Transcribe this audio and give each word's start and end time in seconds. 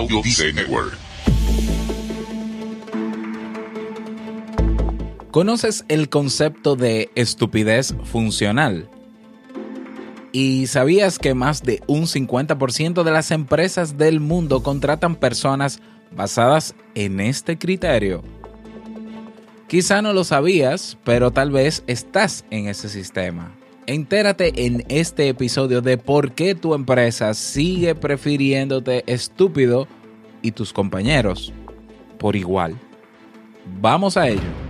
Audio 0.00 0.22
Network. 0.54 0.96
¿Conoces 5.30 5.84
el 5.88 6.08
concepto 6.08 6.74
de 6.74 7.10
estupidez 7.16 7.94
funcional? 8.04 8.88
¿Y 10.32 10.68
sabías 10.68 11.18
que 11.18 11.34
más 11.34 11.62
de 11.62 11.82
un 11.86 12.04
50% 12.04 13.02
de 13.02 13.10
las 13.10 13.30
empresas 13.30 13.98
del 13.98 14.20
mundo 14.20 14.62
contratan 14.62 15.16
personas 15.16 15.80
basadas 16.12 16.74
en 16.94 17.20
este 17.20 17.58
criterio? 17.58 18.22
Quizá 19.68 20.00
no 20.00 20.14
lo 20.14 20.24
sabías, 20.24 20.96
pero 21.04 21.30
tal 21.30 21.50
vez 21.50 21.84
estás 21.86 22.46
en 22.48 22.68
ese 22.68 22.88
sistema. 22.88 23.54
Entérate 23.90 24.66
en 24.66 24.84
este 24.88 25.26
episodio 25.26 25.82
de 25.82 25.98
por 25.98 26.30
qué 26.30 26.54
tu 26.54 26.74
empresa 26.74 27.34
sigue 27.34 27.96
prefiriéndote 27.96 29.02
estúpido 29.12 29.88
y 30.42 30.52
tus 30.52 30.72
compañeros 30.72 31.52
por 32.16 32.36
igual. 32.36 32.78
Vamos 33.80 34.16
a 34.16 34.28
ello. 34.28 34.69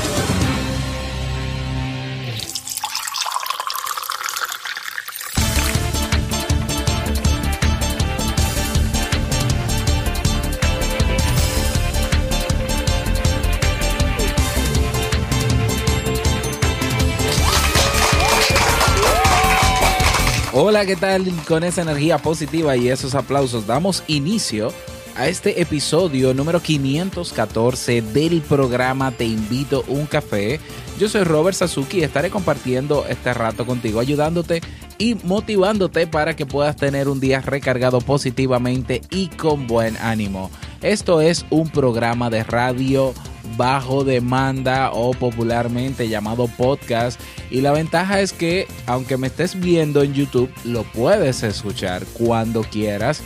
Hola, 20.71 20.85
¿qué 20.85 20.95
tal? 20.95 21.25
Con 21.49 21.65
esa 21.65 21.81
energía 21.81 22.17
positiva 22.17 22.77
y 22.77 22.87
esos 22.87 23.13
aplausos 23.13 23.67
damos 23.67 24.05
inicio 24.07 24.71
a 25.17 25.27
este 25.27 25.61
episodio 25.61 26.33
número 26.33 26.61
514 26.61 28.01
del 28.01 28.39
programa 28.39 29.11
Te 29.11 29.25
invito 29.25 29.83
un 29.89 30.05
café. 30.05 30.61
Yo 30.97 31.09
soy 31.09 31.25
Robert 31.25 31.57
Sasuki 31.57 31.97
y 31.99 32.03
estaré 32.03 32.29
compartiendo 32.29 33.05
este 33.05 33.33
rato 33.33 33.65
contigo, 33.65 33.99
ayudándote 33.99 34.61
y 34.97 35.15
motivándote 35.25 36.07
para 36.07 36.37
que 36.37 36.45
puedas 36.45 36.77
tener 36.77 37.09
un 37.09 37.19
día 37.19 37.41
recargado 37.41 37.99
positivamente 37.99 39.01
y 39.09 39.27
con 39.27 39.67
buen 39.67 39.97
ánimo. 39.97 40.49
Esto 40.81 41.19
es 41.19 41.45
un 41.49 41.69
programa 41.69 42.29
de 42.29 42.45
radio 42.45 43.13
bajo 43.57 44.03
demanda 44.03 44.91
o 44.91 45.11
popularmente 45.11 46.09
llamado 46.09 46.47
podcast. 46.47 47.19
Y 47.49 47.61
la 47.61 47.71
ventaja 47.71 48.21
es 48.21 48.33
que 48.33 48.67
aunque 48.85 49.17
me 49.17 49.27
estés 49.27 49.59
viendo 49.59 50.03
en 50.03 50.13
YouTube, 50.13 50.51
lo 50.63 50.83
puedes 50.83 51.43
escuchar 51.43 52.05
cuando 52.13 52.61
quieras, 52.61 53.21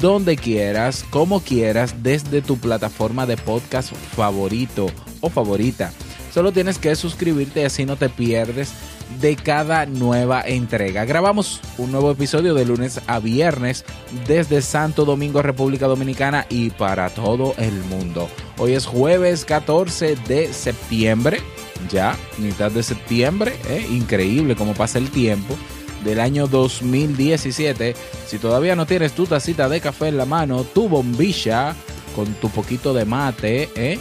donde 0.00 0.36
quieras, 0.36 1.04
como 1.10 1.40
quieras, 1.40 2.02
desde 2.02 2.42
tu 2.42 2.58
plataforma 2.58 3.26
de 3.26 3.36
podcast 3.36 3.92
favorito 4.14 4.86
o 5.20 5.30
favorita. 5.30 5.92
Solo 6.32 6.52
tienes 6.52 6.78
que 6.78 6.94
suscribirte 6.96 7.64
así 7.64 7.86
no 7.86 7.96
te 7.96 8.08
pierdes 8.10 8.72
de 9.20 9.36
cada 9.36 9.86
nueva 9.86 10.42
entrega. 10.42 11.04
Grabamos 11.04 11.60
un 11.78 11.92
nuevo 11.92 12.10
episodio 12.10 12.54
de 12.54 12.64
lunes 12.64 13.00
a 13.06 13.18
viernes 13.18 13.84
desde 14.26 14.62
Santo 14.62 15.04
Domingo, 15.04 15.42
República 15.42 15.86
Dominicana 15.86 16.46
y 16.48 16.70
para 16.70 17.10
todo 17.10 17.54
el 17.58 17.72
mundo. 17.84 18.28
Hoy 18.58 18.74
es 18.74 18.86
jueves 18.86 19.44
14 19.44 20.16
de 20.28 20.52
septiembre, 20.52 21.40
ya, 21.90 22.16
mitad 22.38 22.70
de 22.70 22.82
septiembre, 22.82 23.54
¿eh? 23.68 23.86
increíble 23.90 24.56
cómo 24.56 24.74
pasa 24.74 24.98
el 24.98 25.10
tiempo 25.10 25.56
del 26.04 26.20
año 26.20 26.46
2017. 26.46 27.94
Si 28.26 28.38
todavía 28.38 28.76
no 28.76 28.86
tienes 28.86 29.12
tu 29.12 29.26
tacita 29.26 29.68
de 29.68 29.80
café 29.80 30.08
en 30.08 30.18
la 30.18 30.26
mano, 30.26 30.64
tu 30.64 30.88
bombilla 30.88 31.74
con 32.14 32.26
tu 32.34 32.48
poquito 32.50 32.92
de 32.92 33.04
mate, 33.04 33.70
¿eh? 33.76 33.98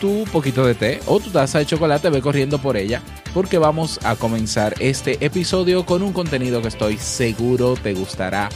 tu 0.00 0.24
poquito 0.32 0.66
de 0.66 0.74
té 0.74 1.00
o 1.06 1.18
tu 1.18 1.30
taza 1.30 1.58
de 1.58 1.66
chocolate, 1.66 2.10
ve 2.10 2.20
corriendo 2.20 2.58
por 2.58 2.76
ella 2.76 3.02
porque 3.34 3.58
vamos 3.58 3.98
a 4.04 4.14
comenzar 4.14 4.76
este 4.78 5.22
episodio 5.24 5.84
con 5.84 6.02
un 6.02 6.12
contenido 6.12 6.62
que 6.62 6.68
estoy 6.68 6.96
seguro 6.96 7.74
te 7.74 7.92
gustará 7.92 8.48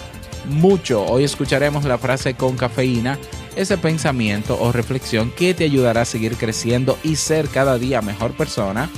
mucho. 0.49 1.05
Hoy 1.05 1.25
escucharemos 1.25 1.85
la 1.85 1.99
frase 1.99 2.35
con 2.35 2.57
cafeína, 2.57 3.19
ese 3.57 3.77
pensamiento 3.77 4.57
o 4.59 4.71
reflexión 4.71 5.33
que 5.33 5.53
te 5.53 5.65
ayudará 5.65 6.03
a 6.03 6.07
seguir 6.07 6.37
creciendo 6.37 6.97
y 7.03 7.17
ser 7.17 7.49
cada 7.49 7.77
día 7.77 8.01
mejor 8.01 8.37
persona. 8.37 8.89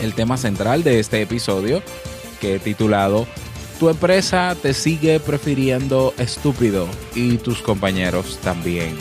El 0.00 0.14
tema 0.14 0.38
central 0.38 0.82
de 0.82 1.00
este 1.00 1.20
episodio, 1.20 1.82
que 2.40 2.54
he 2.54 2.58
titulado 2.58 3.26
Tu 3.78 3.90
empresa 3.90 4.56
te 4.60 4.72
sigue 4.72 5.20
prefiriendo 5.20 6.14
estúpido 6.16 6.88
y 7.14 7.36
tus 7.36 7.60
compañeros 7.60 8.38
también. 8.42 8.96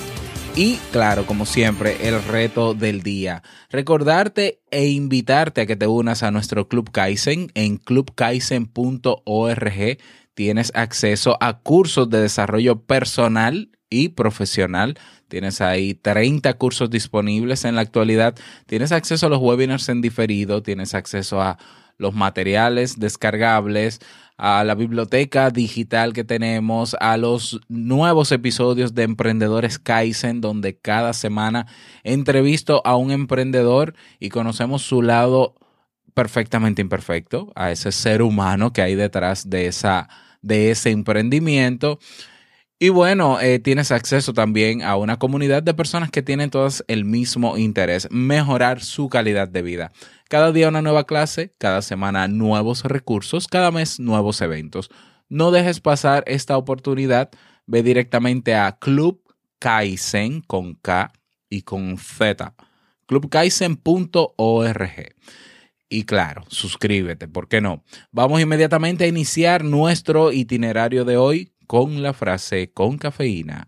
Y 0.57 0.79
claro, 0.91 1.25
como 1.27 1.45
siempre, 1.45 2.07
el 2.07 2.23
reto 2.23 2.73
del 2.73 3.03
día. 3.03 3.43
Recordarte 3.69 4.59
e 4.71 4.87
invitarte 4.87 5.61
a 5.61 5.67
que 5.67 5.75
te 5.75 5.85
unas 5.85 6.23
a 6.23 6.31
nuestro 6.31 6.67
Club 6.67 6.89
Kaizen 6.91 7.51
en 7.53 7.77
clubkaizen.org. 7.77 9.97
Tienes 10.33 10.71
acceso 10.73 11.37
a 11.41 11.59
cursos 11.59 12.09
de 12.09 12.21
desarrollo 12.21 12.81
personal 12.81 13.69
y 13.91 14.09
profesional. 14.09 14.97
Tienes 15.27 15.61
ahí 15.61 15.93
30 15.93 16.51
cursos 16.55 16.89
disponibles 16.89 17.63
en 17.63 17.75
la 17.75 17.81
actualidad. 17.81 18.33
Tienes 18.65 18.91
acceso 18.91 19.27
a 19.27 19.29
los 19.29 19.39
webinars 19.39 19.87
en 19.89 20.01
diferido. 20.01 20.63
Tienes 20.63 20.95
acceso 20.95 21.39
a 21.39 21.59
los 21.99 22.15
materiales 22.15 22.99
descargables, 22.99 23.99
a 24.37 24.63
la 24.63 24.75
biblioteca 24.75 25.49
digital 25.49 26.13
que 26.13 26.23
tenemos, 26.23 26.95
a 26.99 27.17
los 27.17 27.59
nuevos 27.67 28.31
episodios 28.31 28.93
de 28.93 29.03
Emprendedores 29.03 29.79
Kaizen, 29.79 30.41
donde 30.41 30.77
cada 30.77 31.13
semana 31.13 31.65
entrevisto 32.03 32.81
a 32.85 32.95
un 32.95 33.11
emprendedor 33.11 33.95
y 34.19 34.29
conocemos 34.29 34.83
su 34.83 35.01
lado 35.01 35.55
perfectamente 36.13 36.81
imperfecto, 36.81 37.51
a 37.55 37.71
ese 37.71 37.91
ser 37.91 38.21
humano 38.21 38.73
que 38.73 38.81
hay 38.81 38.95
detrás 38.95 39.49
de, 39.49 39.67
esa, 39.67 40.09
de 40.41 40.71
ese 40.71 40.91
emprendimiento. 40.91 41.99
Y 42.79 42.89
bueno, 42.89 43.41
eh, 43.41 43.57
tienes 43.57 43.91
acceso 43.91 44.33
también 44.33 44.83
a 44.83 44.97
una 44.97 45.17
comunidad 45.17 45.63
de 45.63 45.73
personas 45.73 46.11
que 46.11 46.21
tienen 46.21 46.51
todas 46.51 46.83
el 46.87 47.05
mismo 47.05 47.57
interés, 47.57 48.07
mejorar 48.11 48.83
su 48.83 49.09
calidad 49.09 49.47
de 49.47 49.63
vida. 49.63 49.91
Cada 50.29 50.51
día 50.51 50.69
una 50.69 50.83
nueva 50.83 51.05
clase, 51.05 51.55
cada 51.57 51.81
semana 51.81 52.27
nuevos 52.27 52.83
recursos, 52.83 53.47
cada 53.47 53.71
mes 53.71 53.99
nuevos 53.99 54.41
eventos. 54.41 54.91
No 55.27 55.49
dejes 55.49 55.79
pasar 55.79 56.23
esta 56.27 56.55
oportunidad, 56.55 57.31
ve 57.65 57.81
directamente 57.81 58.53
a 58.53 58.77
Club 58.77 59.23
Kaizen 59.57 60.41
con 60.41 60.75
K 60.75 61.11
y 61.49 61.63
con 61.63 61.97
Z, 61.97 62.53
clubkaizen.org. 63.07 65.15
Y 65.89 66.03
claro, 66.03 66.43
suscríbete, 66.49 67.27
¿por 67.27 67.47
qué 67.47 67.59
no? 67.59 67.83
Vamos 68.11 68.39
inmediatamente 68.39 69.05
a 69.05 69.07
iniciar 69.07 69.63
nuestro 69.63 70.31
itinerario 70.31 71.05
de 71.05 71.17
hoy 71.17 71.53
con 71.67 72.01
la 72.01 72.13
frase 72.13 72.71
con 72.73 72.97
cafeína. 72.97 73.67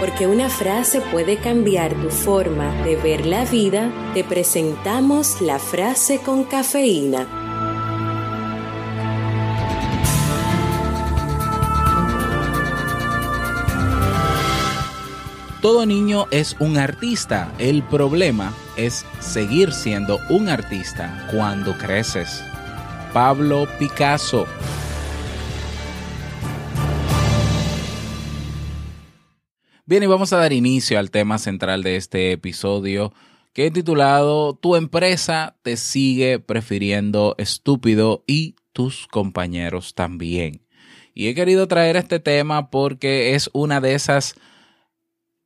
Porque 0.00 0.26
una 0.26 0.48
frase 0.48 1.00
puede 1.12 1.36
cambiar 1.36 1.94
tu 1.94 2.10
forma 2.10 2.72
de 2.82 2.96
ver 2.96 3.24
la 3.26 3.44
vida, 3.44 3.92
te 4.14 4.24
presentamos 4.24 5.40
la 5.40 5.58
frase 5.58 6.18
con 6.18 6.44
cafeína. 6.44 7.28
Todo 15.62 15.86
niño 15.86 16.26
es 16.32 16.56
un 16.58 16.76
artista. 16.76 17.52
El 17.60 17.84
problema 17.84 18.52
es 18.76 19.06
seguir 19.20 19.72
siendo 19.72 20.18
un 20.28 20.48
artista 20.48 21.28
cuando 21.30 21.78
creces. 21.78 22.42
Pablo 23.12 23.66
Picasso. 23.78 24.46
Bien, 29.84 30.02
y 30.02 30.06
vamos 30.06 30.32
a 30.32 30.38
dar 30.38 30.54
inicio 30.54 30.98
al 30.98 31.10
tema 31.10 31.36
central 31.36 31.82
de 31.82 31.96
este 31.96 32.32
episodio 32.32 33.12
que 33.52 33.66
he 33.66 33.70
titulado 33.70 34.54
Tu 34.54 34.76
empresa 34.76 35.56
te 35.62 35.76
sigue 35.76 36.38
prefiriendo 36.38 37.34
estúpido 37.36 38.24
y 38.26 38.56
tus 38.72 39.06
compañeros 39.08 39.94
también. 39.94 40.66
Y 41.12 41.28
he 41.28 41.34
querido 41.34 41.68
traer 41.68 41.96
este 41.96 42.18
tema 42.18 42.70
porque 42.70 43.34
es 43.34 43.50
una 43.52 43.82
de 43.82 43.94
esas 43.94 44.36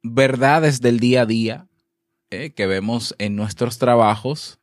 verdades 0.04 0.80
del 0.80 1.00
día 1.00 1.22
a 1.22 1.26
día 1.26 1.66
eh, 2.30 2.52
que 2.54 2.68
vemos 2.68 3.16
en 3.18 3.34
nuestros 3.34 3.78
trabajos 3.78 4.60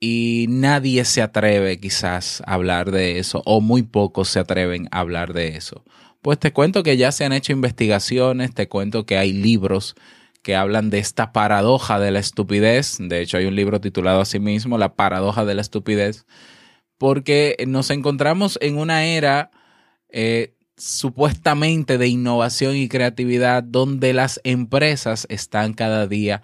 y 0.00 0.46
nadie 0.48 1.04
se 1.04 1.22
atreve 1.22 1.80
quizás 1.80 2.42
a 2.46 2.54
hablar 2.54 2.90
de 2.90 3.18
eso 3.18 3.42
o 3.46 3.60
muy 3.60 3.82
pocos 3.82 4.28
se 4.28 4.38
atreven 4.38 4.88
a 4.90 5.00
hablar 5.00 5.32
de 5.32 5.56
eso. 5.56 5.84
Pues 6.22 6.38
te 6.38 6.52
cuento 6.52 6.82
que 6.82 6.96
ya 6.96 7.12
se 7.12 7.24
han 7.24 7.32
hecho 7.32 7.52
investigaciones, 7.52 8.54
te 8.54 8.68
cuento 8.68 9.06
que 9.06 9.18
hay 9.18 9.32
libros 9.32 9.94
que 10.42 10.56
hablan 10.56 10.90
de 10.90 10.98
esta 10.98 11.32
paradoja 11.32 11.98
de 11.98 12.10
la 12.10 12.20
estupidez. 12.20 12.96
De 13.00 13.20
hecho, 13.20 13.38
hay 13.38 13.46
un 13.46 13.56
libro 13.56 13.80
titulado 13.80 14.20
así 14.20 14.38
mismo, 14.38 14.78
La 14.78 14.94
paradoja 14.94 15.44
de 15.44 15.54
la 15.54 15.62
estupidez, 15.62 16.26
porque 16.96 17.56
nos 17.66 17.90
encontramos 17.90 18.58
en 18.62 18.78
una 18.78 19.04
era 19.04 19.50
eh, 20.08 20.54
supuestamente 20.76 21.98
de 21.98 22.08
innovación 22.08 22.76
y 22.76 22.88
creatividad 22.88 23.62
donde 23.62 24.12
las 24.12 24.40
empresas 24.44 25.26
están 25.28 25.74
cada 25.74 26.06
día 26.06 26.42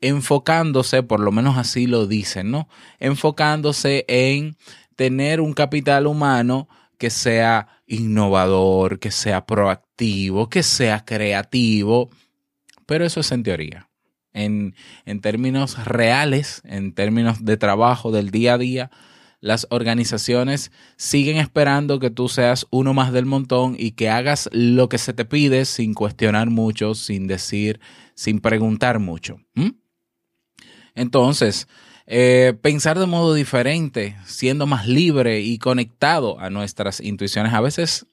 enfocándose, 0.00 1.02
por 1.02 1.20
lo 1.20 1.32
menos 1.32 1.56
así 1.56 1.86
lo 1.86 2.06
dicen, 2.06 2.50
¿no? 2.50 2.68
Enfocándose 2.98 4.04
en 4.08 4.56
tener 4.96 5.40
un 5.40 5.54
capital 5.54 6.06
humano 6.06 6.68
que 6.98 7.10
sea 7.10 7.68
innovador, 7.86 8.98
que 8.98 9.10
sea 9.10 9.46
proactivo, 9.46 10.48
que 10.48 10.62
sea 10.62 11.04
creativo, 11.04 12.10
pero 12.86 13.04
eso 13.04 13.20
es 13.20 13.32
en 13.32 13.42
teoría. 13.42 13.88
En, 14.32 14.74
en 15.04 15.20
términos 15.20 15.84
reales, 15.84 16.60
en 16.64 16.92
términos 16.92 17.44
de 17.44 17.56
trabajo 17.56 18.10
del 18.10 18.30
día 18.30 18.54
a 18.54 18.58
día, 18.58 18.90
las 19.44 19.66
organizaciones 19.68 20.72
siguen 20.96 21.36
esperando 21.36 22.00
que 22.00 22.08
tú 22.08 22.30
seas 22.30 22.66
uno 22.70 22.94
más 22.94 23.12
del 23.12 23.26
montón 23.26 23.76
y 23.78 23.90
que 23.90 24.08
hagas 24.08 24.48
lo 24.52 24.88
que 24.88 24.96
se 24.96 25.12
te 25.12 25.26
pide 25.26 25.66
sin 25.66 25.92
cuestionar 25.92 26.48
mucho, 26.48 26.94
sin 26.94 27.26
decir, 27.26 27.78
sin 28.14 28.40
preguntar 28.40 29.00
mucho. 29.00 29.40
Entonces, 30.94 31.68
eh, 32.06 32.54
pensar 32.60 32.98
de 32.98 33.06
modo 33.06 33.34
diferente, 33.34 34.16
siendo 34.26 34.66
más 34.66 34.86
libre 34.86 35.40
y 35.40 35.58
conectado 35.58 36.38
a 36.38 36.50
nuestras 36.50 37.00
intuiciones, 37.00 37.52
a 37.52 37.60
veces 37.60 38.06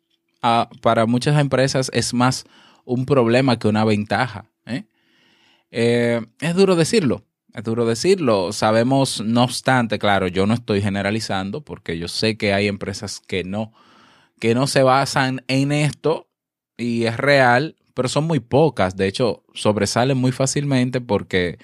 para 0.82 1.06
muchas 1.06 1.40
empresas 1.40 1.92
es 1.94 2.14
más 2.14 2.46
un 2.86 3.06
problema 3.06 3.60
que 3.60 3.68
una 3.68 3.86
ventaja. 3.86 4.46
¿eh? 4.66 4.86
Eh, 5.70 6.22
es 6.40 6.56
duro 6.56 6.76
decirlo, 6.76 7.24
es 7.54 7.64
duro 7.64 7.86
decirlo. 7.86 8.52
Sabemos, 8.54 9.22
no 9.22 9.44
obstante, 9.44 10.00
claro, 10.00 10.28
yo 10.28 10.48
no 10.48 10.54
estoy 10.54 10.82
generalizando 10.82 11.62
porque 11.62 11.98
yo 11.98 12.08
sé 12.08 12.38
que 12.38 12.54
hay 12.54 12.68
empresas 12.68 13.22
que 13.26 13.44
no, 13.44 13.74
que 14.40 14.56
no 14.56 14.68
se 14.68 14.84
basan 14.84 15.44
en 15.48 15.72
esto 15.72 16.28
y 16.78 17.06
es 17.06 17.18
real, 17.18 17.76
pero 17.94 18.10
son 18.10 18.26
muy 18.26 18.40
pocas. 18.40 18.96
De 18.96 19.08
hecho, 19.08 19.44
sobresalen 19.54 20.18
muy 20.18 20.32
fácilmente 20.32 21.02
porque 21.02 21.60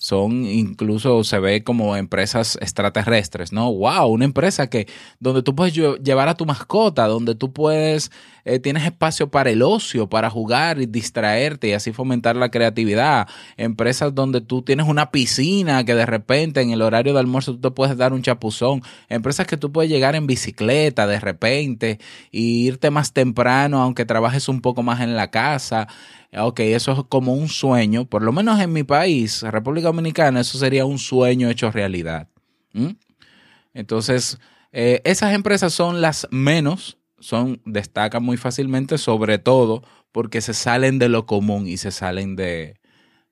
son 0.00 0.46
incluso 0.46 1.24
se 1.24 1.38
ve 1.40 1.62
como 1.62 1.94
empresas 1.94 2.56
extraterrestres, 2.62 3.52
¿no? 3.52 3.70
Wow, 3.70 4.06
una 4.06 4.24
empresa 4.24 4.70
que 4.70 4.88
donde 5.18 5.42
tú 5.42 5.54
puedes 5.54 5.74
llevar 5.74 6.30
a 6.30 6.36
tu 6.36 6.46
mascota, 6.46 7.06
donde 7.06 7.34
tú 7.34 7.52
puedes 7.52 8.10
eh, 8.44 8.58
tienes 8.58 8.84
espacio 8.84 9.30
para 9.30 9.50
el 9.50 9.62
ocio, 9.62 10.08
para 10.08 10.30
jugar 10.30 10.80
y 10.80 10.86
distraerte 10.86 11.68
y 11.68 11.72
así 11.72 11.92
fomentar 11.92 12.36
la 12.36 12.50
creatividad. 12.50 13.28
Empresas 13.56 14.14
donde 14.14 14.40
tú 14.40 14.62
tienes 14.62 14.86
una 14.86 15.10
piscina 15.10 15.84
que 15.84 15.94
de 15.94 16.06
repente 16.06 16.60
en 16.60 16.70
el 16.70 16.82
horario 16.82 17.12
de 17.12 17.20
almuerzo 17.20 17.52
tú 17.54 17.60
te 17.60 17.70
puedes 17.70 17.96
dar 17.96 18.12
un 18.12 18.22
chapuzón. 18.22 18.82
Empresas 19.08 19.46
que 19.46 19.56
tú 19.56 19.72
puedes 19.72 19.90
llegar 19.90 20.14
en 20.14 20.26
bicicleta 20.26 21.06
de 21.06 21.20
repente 21.20 21.98
y 22.30 22.66
irte 22.66 22.90
más 22.90 23.12
temprano 23.12 23.82
aunque 23.82 24.04
trabajes 24.04 24.48
un 24.48 24.60
poco 24.60 24.82
más 24.82 25.00
en 25.00 25.16
la 25.16 25.30
casa. 25.30 25.88
Ok, 26.36 26.60
eso 26.60 26.92
es 26.92 26.98
como 27.08 27.34
un 27.34 27.48
sueño, 27.48 28.04
por 28.04 28.22
lo 28.22 28.30
menos 28.30 28.60
en 28.60 28.72
mi 28.72 28.84
país, 28.84 29.42
República 29.42 29.88
Dominicana, 29.88 30.40
eso 30.40 30.58
sería 30.58 30.84
un 30.84 30.98
sueño 30.98 31.50
hecho 31.50 31.72
realidad. 31.72 32.28
Entonces, 33.74 34.38
eh, 34.70 35.00
esas 35.04 35.34
empresas 35.34 35.72
son 35.72 36.00
las 36.00 36.28
menos 36.30 36.98
son, 37.20 37.60
destacan 37.64 38.22
muy 38.22 38.36
fácilmente, 38.36 38.98
sobre 38.98 39.38
todo 39.38 39.82
porque 40.12 40.40
se 40.40 40.54
salen 40.54 40.98
de 40.98 41.08
lo 41.08 41.26
común 41.26 41.68
y 41.68 41.76
se 41.76 41.90
salen 41.90 42.34
de, 42.34 42.80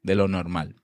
de 0.02 0.14
lo 0.14 0.28
normal. 0.28 0.76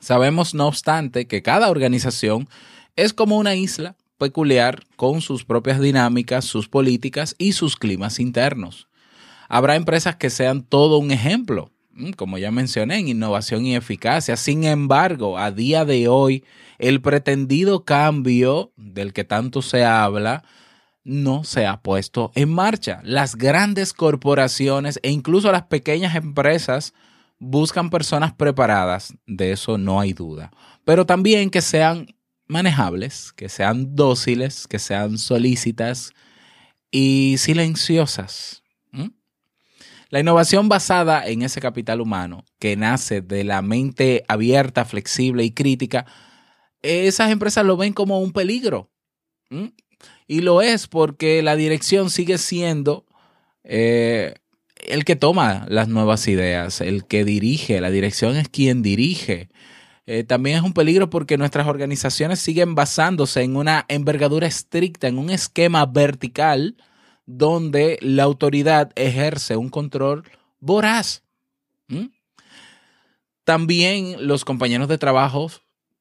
Sabemos, 0.00 0.54
no 0.54 0.66
obstante, 0.66 1.26
que 1.26 1.42
cada 1.42 1.70
organización 1.70 2.48
es 2.96 3.12
como 3.12 3.38
una 3.38 3.54
isla 3.54 3.96
peculiar 4.18 4.84
con 4.96 5.20
sus 5.20 5.44
propias 5.44 5.80
dinámicas, 5.80 6.44
sus 6.44 6.68
políticas 6.68 7.34
y 7.38 7.52
sus 7.52 7.76
climas 7.76 8.20
internos. 8.20 8.88
Habrá 9.48 9.74
empresas 9.76 10.16
que 10.16 10.30
sean 10.30 10.62
todo 10.62 10.98
un 10.98 11.10
ejemplo, 11.10 11.70
como 12.16 12.38
ya 12.38 12.50
mencioné, 12.50 12.98
en 12.98 13.08
innovación 13.08 13.66
y 13.66 13.74
eficacia. 13.74 14.36
Sin 14.36 14.64
embargo, 14.64 15.38
a 15.38 15.50
día 15.50 15.84
de 15.84 16.08
hoy, 16.08 16.44
el 16.78 17.00
pretendido 17.00 17.84
cambio 17.84 18.72
del 18.76 19.12
que 19.12 19.24
tanto 19.24 19.60
se 19.62 19.84
habla 19.84 20.44
no 21.04 21.44
se 21.44 21.66
ha 21.66 21.80
puesto 21.80 22.32
en 22.34 22.52
marcha. 22.52 23.00
Las 23.04 23.36
grandes 23.36 23.92
corporaciones 23.92 25.00
e 25.02 25.10
incluso 25.10 25.50
las 25.52 25.64
pequeñas 25.64 26.14
empresas 26.14 26.94
buscan 27.38 27.90
personas 27.90 28.32
preparadas, 28.32 29.14
de 29.26 29.50
eso 29.52 29.76
no 29.76 29.98
hay 29.98 30.12
duda, 30.12 30.52
pero 30.84 31.06
también 31.06 31.50
que 31.50 31.60
sean 31.60 32.06
manejables, 32.46 33.32
que 33.32 33.48
sean 33.48 33.96
dóciles, 33.96 34.68
que 34.68 34.78
sean 34.78 35.18
solícitas 35.18 36.12
y 36.92 37.36
silenciosas. 37.38 38.62
La 40.08 40.20
innovación 40.20 40.68
basada 40.68 41.26
en 41.26 41.40
ese 41.40 41.58
capital 41.62 42.02
humano 42.02 42.44
que 42.58 42.76
nace 42.76 43.22
de 43.22 43.44
la 43.44 43.62
mente 43.62 44.24
abierta, 44.28 44.84
flexible 44.84 45.42
y 45.42 45.52
crítica, 45.52 46.04
esas 46.82 47.30
empresas 47.30 47.64
lo 47.64 47.78
ven 47.78 47.94
como 47.94 48.20
un 48.20 48.32
peligro. 48.32 48.90
Y 50.32 50.40
lo 50.40 50.62
es 50.62 50.86
porque 50.86 51.42
la 51.42 51.56
dirección 51.56 52.08
sigue 52.08 52.38
siendo 52.38 53.04
eh, 53.64 54.36
el 54.76 55.04
que 55.04 55.14
toma 55.14 55.66
las 55.68 55.88
nuevas 55.88 56.26
ideas, 56.26 56.80
el 56.80 57.04
que 57.04 57.26
dirige. 57.26 57.82
La 57.82 57.90
dirección 57.90 58.36
es 58.36 58.48
quien 58.48 58.80
dirige. 58.80 59.50
Eh, 60.06 60.24
también 60.24 60.56
es 60.56 60.62
un 60.62 60.72
peligro 60.72 61.10
porque 61.10 61.36
nuestras 61.36 61.66
organizaciones 61.66 62.38
siguen 62.38 62.74
basándose 62.74 63.42
en 63.42 63.56
una 63.56 63.84
envergadura 63.88 64.46
estricta, 64.46 65.06
en 65.06 65.18
un 65.18 65.28
esquema 65.28 65.84
vertical 65.84 66.78
donde 67.26 67.98
la 68.00 68.22
autoridad 68.22 68.90
ejerce 68.96 69.58
un 69.58 69.68
control 69.68 70.24
voraz. 70.60 71.24
También 73.44 74.26
los 74.26 74.46
compañeros 74.46 74.88
de 74.88 74.96
trabajo 74.96 75.50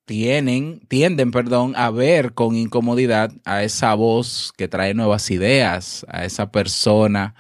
tienen, 0.06 0.82
tienden, 0.88 1.32
perdón, 1.32 1.74
a 1.76 1.90
ver 1.92 2.34
con 2.34 2.56
incomodidad 2.56 3.32
a 3.46 3.64
esa 3.64 3.94
voz 3.94 4.54
que 4.58 4.68
trae 4.68 4.94
nuevas 4.94 5.32
ideas, 5.32 6.06
a 6.10 6.26
esa 6.26 6.52
persona 6.52 7.36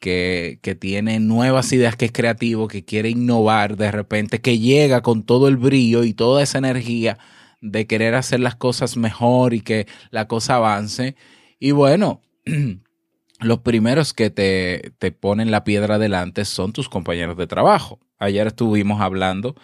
que, 0.00 0.58
que, 0.62 0.74
tiene 0.74 1.20
nuevas 1.20 1.72
ideas, 1.72 1.96
que 1.96 2.06
es 2.06 2.12
creativo, 2.12 2.68
que 2.68 2.84
quiere 2.84 3.10
innovar 3.10 3.76
de 3.76 3.90
repente, 3.90 4.40
que 4.40 4.58
llega 4.58 5.02
con 5.02 5.24
todo 5.24 5.48
el 5.48 5.56
brillo 5.56 6.04
y 6.04 6.14
toda 6.14 6.42
esa 6.42 6.58
energía 6.58 7.18
de 7.60 7.86
querer 7.86 8.14
hacer 8.14 8.40
las 8.40 8.56
cosas 8.56 8.96
mejor 8.96 9.54
y 9.54 9.60
que 9.60 9.86
la 10.10 10.28
cosa 10.28 10.56
avance. 10.56 11.16
Y 11.58 11.70
bueno, 11.72 12.22
los 13.40 13.60
primeros 13.60 14.12
que 14.12 14.30
te, 14.30 14.92
te 14.98 15.12
ponen 15.12 15.50
la 15.50 15.64
piedra 15.64 15.96
adelante 15.96 16.44
son 16.44 16.72
tus 16.72 16.88
compañeros 16.88 17.36
de 17.36 17.46
trabajo. 17.46 18.00
Ayer 18.18 18.46
estuvimos 18.46 19.00
hablando 19.00 19.54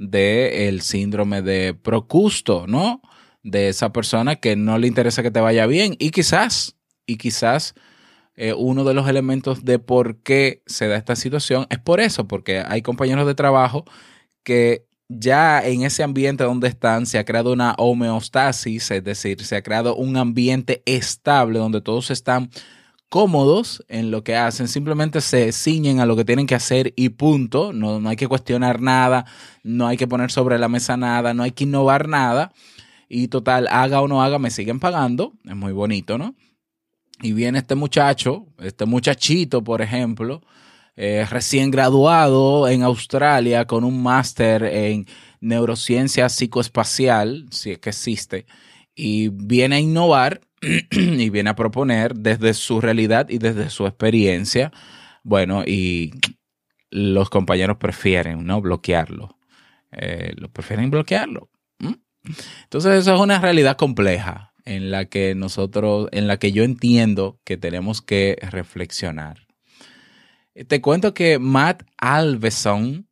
del 0.00 0.80
síndrome 0.80 1.42
de 1.42 1.74
Procusto, 1.74 2.66
¿no? 2.66 3.02
De 3.42 3.68
esa 3.68 3.92
persona 3.92 4.36
que 4.36 4.56
no 4.56 4.78
le 4.78 4.86
interesa 4.86 5.22
que 5.22 5.30
te 5.30 5.40
vaya 5.40 5.66
bien 5.66 5.94
y 5.98 6.10
quizás, 6.10 6.76
y 7.06 7.18
quizás 7.18 7.74
eh, 8.34 8.54
uno 8.54 8.84
de 8.84 8.94
los 8.94 9.06
elementos 9.08 9.64
de 9.64 9.78
por 9.78 10.22
qué 10.22 10.62
se 10.66 10.88
da 10.88 10.96
esta 10.96 11.16
situación 11.16 11.66
es 11.68 11.78
por 11.78 12.00
eso, 12.00 12.26
porque 12.26 12.64
hay 12.66 12.80
compañeros 12.80 13.26
de 13.26 13.34
trabajo 13.34 13.84
que 14.42 14.86
ya 15.08 15.60
en 15.60 15.82
ese 15.82 16.02
ambiente 16.02 16.44
donde 16.44 16.68
están 16.68 17.04
se 17.04 17.18
ha 17.18 17.24
creado 17.26 17.52
una 17.52 17.74
homeostasis, 17.76 18.90
es 18.90 19.04
decir, 19.04 19.44
se 19.44 19.56
ha 19.56 19.62
creado 19.62 19.96
un 19.96 20.16
ambiente 20.16 20.82
estable 20.86 21.58
donde 21.58 21.82
todos 21.82 22.10
están 22.10 22.48
cómodos 23.10 23.84
en 23.88 24.12
lo 24.12 24.24
que 24.24 24.36
hacen, 24.36 24.68
simplemente 24.68 25.20
se 25.20 25.52
ciñen 25.52 25.98
a 25.98 26.06
lo 26.06 26.16
que 26.16 26.24
tienen 26.24 26.46
que 26.46 26.54
hacer 26.54 26.94
y 26.96 27.10
punto, 27.10 27.72
no, 27.72 28.00
no, 28.00 28.08
hay 28.08 28.16
que 28.16 28.28
cuestionar 28.28 28.80
nada, 28.80 29.26
no 29.64 29.88
hay 29.88 29.96
que 29.96 30.06
poner 30.06 30.30
sobre 30.30 30.58
la 30.58 30.68
mesa 30.68 30.96
nada, 30.96 31.34
no 31.34 31.42
hay 31.42 31.50
que 31.50 31.64
innovar 31.64 32.08
nada. 32.08 32.52
Y 33.08 33.26
total, 33.26 33.66
haga 33.68 34.00
o 34.00 34.06
no 34.06 34.22
haga, 34.22 34.38
me 34.38 34.52
siguen 34.52 34.78
pagando, 34.78 35.32
es 35.44 35.56
muy 35.56 35.72
bonito, 35.72 36.16
¿no? 36.16 36.36
Y 37.20 37.32
viene 37.32 37.58
este 37.58 37.74
muchacho, 37.74 38.46
este 38.60 38.86
muchachito, 38.86 39.64
por 39.64 39.82
ejemplo, 39.82 40.40
eh, 40.94 41.26
recién 41.28 41.72
graduado 41.72 42.68
en 42.68 42.84
Australia 42.84 43.66
con 43.66 43.82
un 43.82 44.00
máster 44.00 44.62
en 44.62 45.06
neurociencia 45.40 46.28
psicoespacial, 46.28 47.46
si 47.50 47.72
es 47.72 47.78
que 47.80 47.90
existe, 47.90 48.46
y 48.94 49.28
viene 49.28 49.76
a 49.76 49.80
innovar 49.80 50.42
y 50.90 51.30
viene 51.30 51.50
a 51.50 51.56
proponer 51.56 52.14
desde 52.14 52.54
su 52.54 52.80
realidad 52.80 53.28
y 53.28 53.38
desde 53.38 53.70
su 53.70 53.86
experiencia. 53.86 54.72
Bueno, 55.22 55.64
y 55.66 56.12
los 56.90 57.30
compañeros 57.30 57.76
prefieren, 57.78 58.44
¿no? 58.44 58.60
Bloquearlo. 58.60 59.38
Eh, 59.92 60.32
lo 60.36 60.50
prefieren 60.50 60.90
bloquearlo. 60.90 61.50
Entonces, 62.64 62.98
eso 63.00 63.14
es 63.14 63.20
una 63.20 63.40
realidad 63.40 63.76
compleja 63.76 64.52
en 64.64 64.90
la 64.90 65.06
que 65.06 65.34
nosotros, 65.34 66.08
en 66.12 66.26
la 66.26 66.38
que 66.38 66.52
yo 66.52 66.64
entiendo 66.64 67.40
que 67.44 67.56
tenemos 67.56 68.02
que 68.02 68.36
reflexionar. 68.42 69.46
Te 70.68 70.80
cuento 70.80 71.14
que 71.14 71.38
Matt 71.38 71.84
Alveson, 71.96 73.08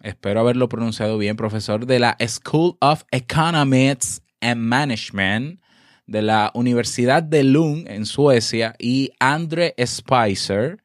espero 0.00 0.40
haberlo 0.40 0.68
pronunciado 0.68 1.18
bien, 1.18 1.36
profesor 1.36 1.86
de 1.86 1.98
la 1.98 2.16
School 2.26 2.76
of 2.80 3.02
Economics 3.10 4.22
and 4.40 4.60
Management 4.60 5.60
de 6.06 6.22
la 6.22 6.50
Universidad 6.54 7.22
de 7.22 7.44
Lund 7.44 7.88
en 7.88 8.06
Suecia, 8.06 8.74
y 8.78 9.12
Andre 9.18 9.74
Spicer, 9.84 10.82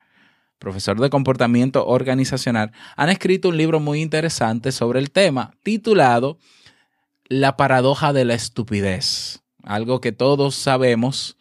profesor 0.60 1.00
de 1.00 1.10
comportamiento 1.10 1.86
organizacional, 1.88 2.72
han 2.96 3.10
escrito 3.10 3.50
un 3.50 3.58
libro 3.58 3.80
muy 3.80 4.02
interesante 4.02 4.72
sobre 4.72 5.00
el 5.00 5.12
tema, 5.12 5.52
titulado 5.64 6.38
La 7.28 7.58
paradoja 7.58 8.14
de 8.14 8.26
la 8.26 8.34
estupidez. 8.34 9.42
Algo 9.64 10.02
que 10.02 10.12
todos 10.12 10.56
sabemos 10.56 11.38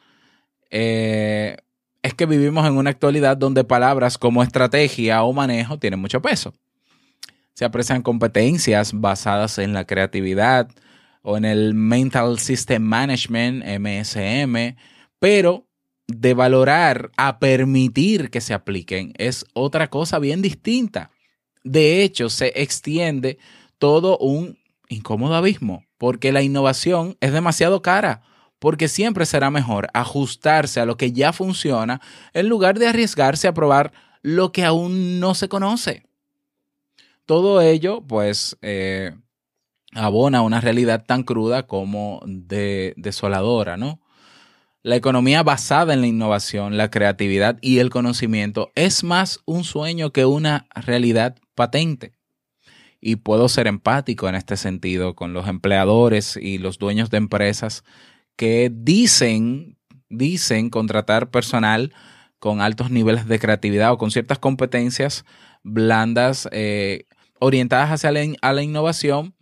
eh, 0.70 1.56
es 2.02 2.14
que 2.14 2.26
vivimos 2.26 2.66
en 2.66 2.76
una 2.76 2.90
actualidad 2.90 3.36
donde 3.36 3.64
palabras 3.64 4.18
como 4.18 4.42
estrategia 4.42 5.22
o 5.22 5.32
manejo 5.32 5.78
tienen 5.78 6.00
mucho 6.00 6.20
peso. 6.20 6.54
Se 7.54 7.64
aprecian 7.64 8.02
competencias 8.02 8.92
basadas 8.92 9.58
en 9.58 9.72
la 9.72 9.86
creatividad 9.86 10.68
o 11.28 11.36
en 11.36 11.44
el 11.44 11.74
Mental 11.74 12.38
System 12.38 12.84
Management, 12.84 13.64
MSM, 13.64 14.76
pero 15.18 15.66
de 16.06 16.34
valorar 16.34 17.10
a 17.16 17.40
permitir 17.40 18.30
que 18.30 18.40
se 18.40 18.54
apliquen 18.54 19.12
es 19.18 19.44
otra 19.52 19.90
cosa 19.90 20.20
bien 20.20 20.40
distinta. 20.40 21.10
De 21.64 22.04
hecho, 22.04 22.30
se 22.30 22.52
extiende 22.54 23.38
todo 23.78 24.18
un 24.18 24.56
incómodo 24.88 25.34
abismo, 25.34 25.84
porque 25.98 26.30
la 26.30 26.42
innovación 26.42 27.16
es 27.20 27.32
demasiado 27.32 27.82
cara, 27.82 28.22
porque 28.60 28.86
siempre 28.86 29.26
será 29.26 29.50
mejor 29.50 29.88
ajustarse 29.94 30.78
a 30.78 30.86
lo 30.86 30.96
que 30.96 31.10
ya 31.10 31.32
funciona 31.32 32.00
en 32.34 32.48
lugar 32.48 32.78
de 32.78 32.86
arriesgarse 32.86 33.48
a 33.48 33.54
probar 33.54 33.92
lo 34.22 34.52
que 34.52 34.64
aún 34.64 35.18
no 35.18 35.34
se 35.34 35.48
conoce. 35.48 36.04
Todo 37.24 37.60
ello, 37.62 38.00
pues, 38.06 38.56
eh, 38.62 39.10
abona 39.96 40.42
una 40.42 40.60
realidad 40.60 41.04
tan 41.06 41.22
cruda 41.22 41.66
como 41.66 42.20
de, 42.26 42.94
desoladora, 42.96 43.76
¿no? 43.76 44.00
La 44.82 44.94
economía 44.94 45.42
basada 45.42 45.94
en 45.94 46.00
la 46.00 46.06
innovación, 46.06 46.76
la 46.76 46.90
creatividad 46.90 47.58
y 47.60 47.78
el 47.78 47.90
conocimiento 47.90 48.70
es 48.76 49.02
más 49.02 49.40
un 49.44 49.64
sueño 49.64 50.12
que 50.12 50.26
una 50.26 50.68
realidad 50.74 51.36
patente. 51.56 52.12
Y 53.00 53.16
puedo 53.16 53.48
ser 53.48 53.66
empático 53.66 54.28
en 54.28 54.36
este 54.36 54.56
sentido 54.56 55.14
con 55.14 55.32
los 55.32 55.48
empleadores 55.48 56.36
y 56.40 56.58
los 56.58 56.78
dueños 56.78 57.10
de 57.10 57.18
empresas 57.18 57.82
que 58.36 58.70
dicen, 58.72 59.76
dicen 60.08 60.70
contratar 60.70 61.30
personal 61.30 61.92
con 62.38 62.60
altos 62.60 62.90
niveles 62.90 63.26
de 63.26 63.38
creatividad 63.38 63.92
o 63.92 63.98
con 63.98 64.10
ciertas 64.10 64.38
competencias 64.38 65.24
blandas 65.64 66.48
eh, 66.52 67.06
orientadas 67.40 67.90
hacia 67.90 68.12
la, 68.12 68.62
innovación, 68.62 69.34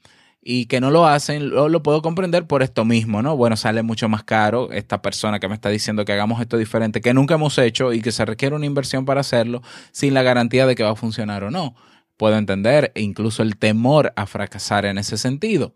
y 0.47 0.67
que 0.67 0.79
no 0.79 0.91
lo 0.91 1.07
hacen, 1.07 1.49
lo, 1.49 1.83
puedo 1.83 2.03
comprender 2.03 2.47
por 2.47 2.63
esto 2.63 2.85
mismo, 2.85 3.23
¿no? 3.23 3.35
Bueno, 3.35 3.57
sale 3.57 3.83
mucho 3.83 4.11
más 4.11 4.25
caro 4.25 4.71
esta 4.73 5.01
persona 5.01 5.41
que 5.41 5.49
me 5.49 5.55
está 5.55 5.71
diciendo 5.71 6.05
que 6.05 6.13
hagamos 6.13 6.39
esto 6.39 6.59
diferente, 6.59 7.01
que 7.01 7.15
nunca 7.15 7.37
hemos 7.37 7.57
hecho 7.57 7.95
y 7.95 8.03
que 8.03 8.13
se 8.13 8.27
requiere 8.27 8.55
una 8.55 8.67
inversión 8.67 9.07
para 9.07 9.23
hacerlo 9.23 9.63
sin 9.91 10.13
la 10.13 10.23
garantía 10.23 10.67
de 10.67 10.75
que 10.75 10.83
va 10.83 10.91
a 10.91 10.97
funcionar 10.97 11.45
o 11.45 11.51
no. 11.51 11.75
Puedo 12.19 12.37
entender 12.37 12.93
incluso 12.95 13.43
el 13.43 13.57
temor 13.57 14.13
a 14.17 14.27
fracasar 14.27 14.85
en 14.85 14.99
ese 14.99 15.17
sentido. 15.17 15.75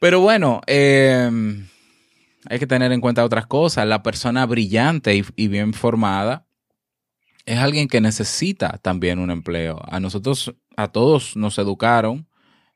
Pero 0.00 0.20
bueno, 0.20 0.62
em, 0.66 1.68
hay 2.48 2.58
que 2.58 2.66
tener 2.66 2.92
en 2.92 3.02
cuenta 3.02 3.26
otras 3.26 3.46
cosas. 3.46 3.86
La 3.86 4.02
persona 4.02 4.46
brillante 4.46 5.22
y 5.36 5.48
bien 5.48 5.74
formada 5.74 6.46
es 7.44 7.58
alguien 7.58 7.88
que 7.88 8.00
necesita 8.00 8.78
también 8.78 9.18
un 9.18 9.30
empleo. 9.30 9.82
A 9.86 10.00
nosotros, 10.00 10.54
a 10.76 10.88
todos 10.88 11.36
nos 11.36 11.58
educaron 11.58 12.26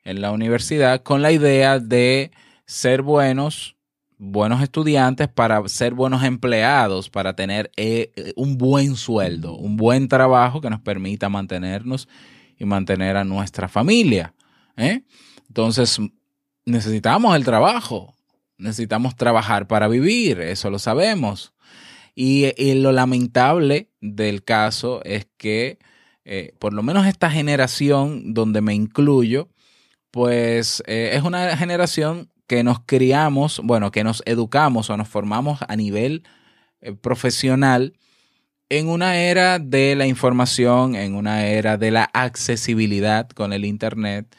en 0.07 0.21
la 0.21 0.31
universidad 0.31 1.03
con 1.03 1.21
la 1.21 1.33
idea 1.33 1.79
de 1.79 2.31
ser 2.65 3.01
buenos, 3.01 3.75
buenos 4.17 4.63
estudiantes 4.63 5.27
para 5.27 5.67
ser 5.67 5.93
buenos 5.93 6.23
empleados, 6.23 7.09
para 7.09 7.35
tener 7.35 7.69
eh, 7.75 8.33
un 8.37 8.57
buen 8.57 8.95
sueldo, 8.95 9.57
un 9.57 9.75
buen 9.75 10.07
trabajo 10.07 10.61
que 10.61 10.69
nos 10.69 10.79
permita 10.79 11.27
mantenernos 11.27 12.07
y 12.57 12.63
mantener 12.63 13.17
a 13.17 13.25
nuestra 13.25 13.67
familia. 13.67 14.33
¿eh? 14.77 15.03
Entonces, 15.49 15.99
necesitamos 16.65 17.35
el 17.35 17.43
trabajo, 17.43 18.15
necesitamos 18.57 19.13
trabajar 19.13 19.67
para 19.67 19.89
vivir, 19.89 20.39
eso 20.39 20.69
lo 20.69 20.79
sabemos. 20.79 21.53
Y, 22.15 22.49
lo 22.75 22.93
lamentable 22.93 23.89
del 23.99 24.45
caso 24.45 25.01
es 25.03 25.27
que, 25.37 25.79
eh, 26.23 26.53
por 26.59 26.71
lo 26.73 26.81
menos 26.81 27.05
esta 27.05 27.29
generación 27.29 28.33
donde 28.33 28.61
me 28.61 28.73
incluyo, 28.73 29.49
pues 30.17 30.81
eh, 30.87 31.11
es 31.13 31.21
una 31.21 31.55
generación 31.55 32.31
que 32.47 32.63
nos 32.63 32.79
criamos, 32.79 33.61
bueno, 33.63 33.91
que 33.91 34.03
nos 34.03 34.23
educamos 34.25 34.89
o 34.89 34.97
nos 34.97 35.07
formamos 35.07 35.59
a 35.67 35.75
nivel 35.75 36.23
eh, 36.81 36.93
profesional 36.93 37.93
en 38.69 38.89
una 38.89 39.17
era 39.17 39.59
de 39.59 39.95
la 39.95 40.07
información, 40.07 40.95
en 40.95 41.13
una 41.13 41.45
era 41.45 41.77
de 41.77 41.91
la 41.91 42.09
accesibilidad 42.13 43.29
con 43.29 43.53
el 43.53 43.63
Internet. 43.63 44.35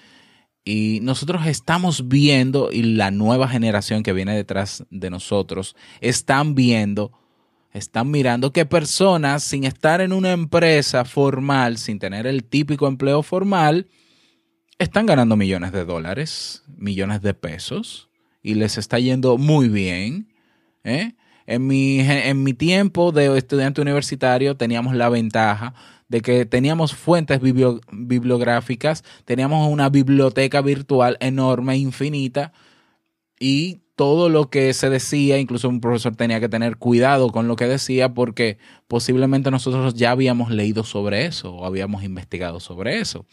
Y 0.65 0.99
nosotros 1.03 1.47
estamos 1.47 2.09
viendo, 2.09 2.73
y 2.73 2.83
la 2.83 3.13
nueva 3.13 3.47
generación 3.47 4.03
que 4.03 4.13
viene 4.13 4.35
detrás 4.35 4.85
de 4.91 5.11
nosotros, 5.11 5.77
están 6.01 6.57
viendo, 6.57 7.13
están 7.73 8.11
mirando 8.11 8.53
que 8.53 8.67
personas 8.67 9.45
sin 9.45 9.63
estar 9.63 10.01
en 10.01 10.13
una 10.13 10.33
empresa 10.33 11.05
formal, 11.05 11.79
sin 11.79 12.01
tener 12.01 12.27
el 12.27 12.43
típico 12.43 12.89
empleo 12.89 13.23
formal, 13.23 13.87
están 14.79 15.07
ganando 15.07 15.37
millones 15.37 15.73
de 15.73 15.85
dólares, 15.85 16.63
millones 16.77 17.21
de 17.21 17.35
pesos, 17.35 18.09
y 18.43 18.55
les 18.55 18.79
está 18.79 18.99
yendo 18.99 19.37
muy 19.37 19.69
bien. 19.69 20.33
¿eh? 20.85 21.15
En, 21.47 21.67
mi, 21.67 22.01
en 22.01 22.43
mi 22.45 22.55
tiempo 22.55 23.11
de 23.11 23.37
estudiante 23.37 23.81
universitario 23.81 24.57
teníamos 24.57 24.95
la 24.95 25.09
ventaja 25.09 25.75
de 26.09 26.21
que 26.21 26.47
teníamos 26.47 26.95
fuentes 26.95 27.41
bibliográficas, 27.41 29.05
teníamos 29.25 29.71
una 29.71 29.91
biblioteca 29.91 30.63
virtual 30.63 31.19
enorme, 31.21 31.77
infinita, 31.77 32.53
y 33.39 33.81
todo 33.95 34.29
lo 34.29 34.49
que 34.49 34.73
se 34.75 34.91
decía, 34.91 35.39
incluso 35.39 35.69
un 35.69 35.81
profesor 35.81 36.15
tenía 36.15 36.39
que 36.39 36.49
tener 36.49 36.77
cuidado 36.77 37.31
con 37.31 37.49
lo 37.49 37.57
que 37.57 37.67
decía 37.67 38.15
porque 38.15 38.59
posiblemente 38.87 39.51
nosotros 39.51 39.95
ya 39.95 40.13
habíamos 40.13 40.51
leído 40.51 40.85
sobre 40.85 41.27
eso 41.27 41.53
o 41.53 41.67
habíamos 41.67 42.05
investigado 42.05 42.61
sobre 42.61 43.01
eso 43.01 43.27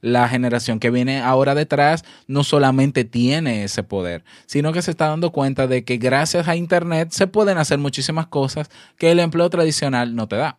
la 0.00 0.28
generación 0.28 0.78
que 0.78 0.90
viene 0.90 1.20
ahora 1.20 1.54
detrás 1.54 2.04
no 2.26 2.44
solamente 2.44 3.04
tiene 3.04 3.64
ese 3.64 3.82
poder, 3.82 4.24
sino 4.46 4.72
que 4.72 4.82
se 4.82 4.90
está 4.90 5.08
dando 5.08 5.32
cuenta 5.32 5.66
de 5.66 5.84
que 5.84 5.96
gracias 5.96 6.48
a 6.48 6.56
Internet 6.56 7.10
se 7.10 7.26
pueden 7.26 7.58
hacer 7.58 7.78
muchísimas 7.78 8.26
cosas 8.26 8.70
que 8.96 9.10
el 9.10 9.20
empleo 9.20 9.50
tradicional 9.50 10.14
no 10.14 10.28
te 10.28 10.36
da. 10.36 10.58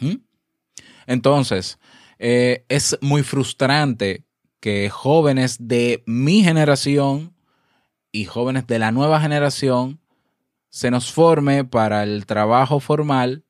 ¿Mm? 0.00 0.16
Entonces, 1.06 1.78
eh, 2.18 2.64
es 2.68 2.98
muy 3.00 3.22
frustrante 3.22 4.24
que 4.60 4.90
jóvenes 4.90 5.56
de 5.60 6.02
mi 6.06 6.42
generación 6.42 7.34
y 8.12 8.24
jóvenes 8.24 8.66
de 8.66 8.78
la 8.78 8.92
nueva 8.92 9.20
generación 9.20 10.00
se 10.68 10.90
nos 10.90 11.12
forme 11.12 11.64
para 11.64 12.02
el 12.02 12.26
trabajo 12.26 12.80
formal 12.80 13.44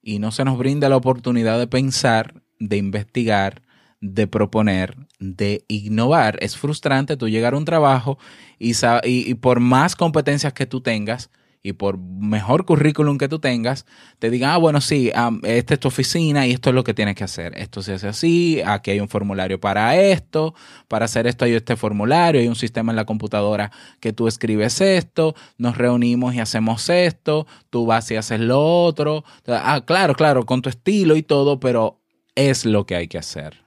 y 0.00 0.18
no 0.18 0.32
se 0.32 0.44
nos 0.44 0.58
brinda 0.58 0.88
la 0.88 0.96
oportunidad 0.96 1.58
de 1.58 1.66
pensar 1.66 2.43
de 2.68 2.76
investigar, 2.76 3.62
de 4.00 4.26
proponer, 4.26 4.96
de 5.18 5.64
innovar. 5.68 6.38
Es 6.40 6.56
frustrante 6.56 7.16
tú 7.16 7.28
llegar 7.28 7.54
a 7.54 7.58
un 7.58 7.64
trabajo 7.64 8.18
y, 8.58 9.34
por 9.34 9.60
más 9.60 9.96
competencias 9.96 10.52
que 10.52 10.66
tú 10.66 10.80
tengas, 10.80 11.30
y 11.66 11.72
por 11.72 11.96
mejor 11.96 12.66
currículum 12.66 13.16
que 13.16 13.26
tú 13.26 13.38
tengas, 13.38 13.86
te 14.18 14.28
digan, 14.28 14.50
ah, 14.50 14.58
bueno, 14.58 14.82
sí, 14.82 15.10
esta 15.44 15.72
es 15.72 15.80
tu 15.80 15.88
oficina 15.88 16.46
y 16.46 16.52
esto 16.52 16.68
es 16.68 16.74
lo 16.74 16.84
que 16.84 16.92
tienes 16.92 17.14
que 17.14 17.24
hacer. 17.24 17.56
Esto 17.56 17.80
se 17.80 17.94
hace 17.94 18.06
así, 18.06 18.60
aquí 18.66 18.90
hay 18.90 19.00
un 19.00 19.08
formulario 19.08 19.58
para 19.58 19.96
esto, 19.96 20.54
para 20.88 21.06
hacer 21.06 21.26
esto 21.26 21.46
hay 21.46 21.54
este 21.54 21.74
formulario, 21.76 22.38
hay 22.38 22.48
un 22.48 22.54
sistema 22.54 22.92
en 22.92 22.96
la 22.96 23.06
computadora 23.06 23.72
que 23.98 24.12
tú 24.12 24.28
escribes 24.28 24.82
esto, 24.82 25.34
nos 25.56 25.78
reunimos 25.78 26.34
y 26.34 26.40
hacemos 26.40 26.90
esto, 26.90 27.46
tú 27.70 27.86
vas 27.86 28.10
y 28.10 28.16
haces 28.16 28.40
lo 28.40 28.60
otro. 28.84 29.24
Ah, 29.46 29.82
claro, 29.86 30.14
claro, 30.14 30.44
con 30.44 30.60
tu 30.60 30.68
estilo 30.68 31.16
y 31.16 31.22
todo, 31.22 31.60
pero 31.60 32.03
es 32.34 32.64
lo 32.64 32.86
que 32.86 32.96
hay 32.96 33.08
que 33.08 33.18
hacer. 33.18 33.64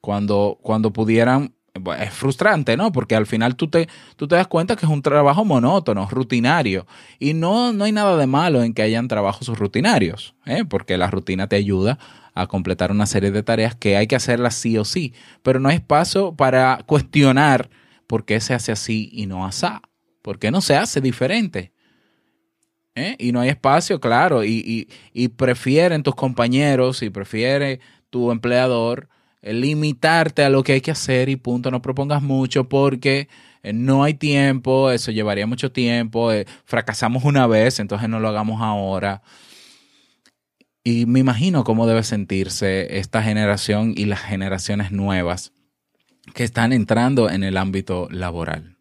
cuando, 0.00 0.58
cuando 0.62 0.92
pudieran 0.92 1.54
es 1.98 2.12
frustrante, 2.12 2.76
¿no? 2.76 2.92
Porque 2.92 3.14
al 3.14 3.26
final 3.26 3.56
tú 3.56 3.68
te, 3.68 3.88
tú 4.16 4.26
te 4.26 4.36
das 4.36 4.46
cuenta 4.46 4.76
que 4.76 4.86
es 4.86 4.90
un 4.90 5.02
trabajo 5.02 5.44
monótono, 5.44 6.08
rutinario. 6.10 6.86
Y 7.18 7.34
no, 7.34 7.72
no 7.72 7.84
hay 7.84 7.92
nada 7.92 8.16
de 8.16 8.26
malo 8.26 8.62
en 8.62 8.74
que 8.74 8.82
hayan 8.82 9.08
trabajos 9.08 9.48
rutinarios, 9.58 10.34
¿eh? 10.46 10.64
porque 10.68 10.98
la 10.98 11.08
rutina 11.08 11.46
te 11.46 11.56
ayuda 11.56 11.98
a 12.34 12.46
completar 12.46 12.90
una 12.90 13.06
serie 13.06 13.30
de 13.30 13.42
tareas 13.42 13.74
que 13.74 13.96
hay 13.96 14.06
que 14.06 14.16
hacerlas 14.16 14.54
sí 14.54 14.78
o 14.78 14.84
sí. 14.84 15.14
Pero 15.42 15.60
no 15.60 15.68
hay 15.68 15.76
espacio 15.76 16.34
para 16.34 16.82
cuestionar 16.86 17.70
por 18.06 18.24
qué 18.24 18.40
se 18.40 18.54
hace 18.54 18.72
así 18.72 19.10
y 19.12 19.26
no 19.26 19.46
asá. 19.46 19.82
¿Por 20.22 20.38
qué 20.38 20.50
no 20.50 20.60
se 20.60 20.76
hace 20.76 21.00
diferente? 21.00 21.72
¿Eh? 22.94 23.16
Y 23.18 23.32
no 23.32 23.40
hay 23.40 23.48
espacio, 23.48 24.00
claro. 24.00 24.44
Y, 24.44 24.62
y, 24.64 24.88
y 25.12 25.28
prefieren 25.28 26.02
tus 26.02 26.14
compañeros 26.14 27.02
y 27.02 27.10
prefiere 27.10 27.80
tu 28.10 28.30
empleador 28.32 29.08
limitarte 29.42 30.42
a 30.42 30.50
lo 30.50 30.62
que 30.62 30.72
hay 30.72 30.80
que 30.80 30.90
hacer 30.90 31.28
y 31.28 31.36
punto, 31.36 31.70
no 31.70 31.82
propongas 31.82 32.22
mucho 32.22 32.68
porque 32.68 33.28
eh, 33.62 33.72
no 33.72 34.04
hay 34.04 34.14
tiempo, 34.14 34.90
eso 34.90 35.10
llevaría 35.10 35.46
mucho 35.46 35.72
tiempo, 35.72 36.32
eh, 36.32 36.46
fracasamos 36.64 37.24
una 37.24 37.46
vez, 37.46 37.78
entonces 37.80 38.08
no 38.08 38.20
lo 38.20 38.28
hagamos 38.28 38.60
ahora. 38.60 39.22
Y 40.84 41.06
me 41.06 41.20
imagino 41.20 41.64
cómo 41.64 41.86
debe 41.86 42.02
sentirse 42.02 42.98
esta 42.98 43.22
generación 43.22 43.92
y 43.96 44.06
las 44.06 44.20
generaciones 44.20 44.90
nuevas 44.90 45.52
que 46.34 46.44
están 46.44 46.72
entrando 46.72 47.28
en 47.28 47.42
el 47.44 47.56
ámbito 47.56 48.08
laboral. 48.10 48.77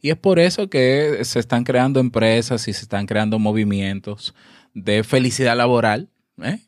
Y 0.00 0.10
es 0.10 0.16
por 0.16 0.38
eso 0.38 0.70
que 0.70 1.20
se 1.24 1.38
están 1.38 1.64
creando 1.64 2.00
empresas 2.00 2.66
y 2.68 2.72
se 2.72 2.82
están 2.82 3.06
creando 3.06 3.38
movimientos 3.38 4.34
de 4.72 5.04
felicidad 5.04 5.56
laboral, 5.56 6.10
¿eh? 6.42 6.60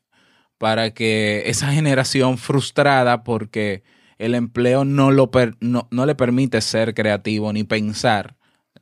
para 0.59 0.93
que 0.93 1.45
esa 1.47 1.73
generación 1.73 2.39
frustrada 2.39 3.25
porque 3.25 3.83
el 4.19 4.35
empleo 4.35 4.85
no, 4.85 5.11
lo 5.11 5.31
no, 5.61 6.07
le 6.07 6.15
permite 6.15 6.61
ser 6.61 6.95
creativo 6.95 7.53
ni 7.53 7.65
pensar, 7.65 8.37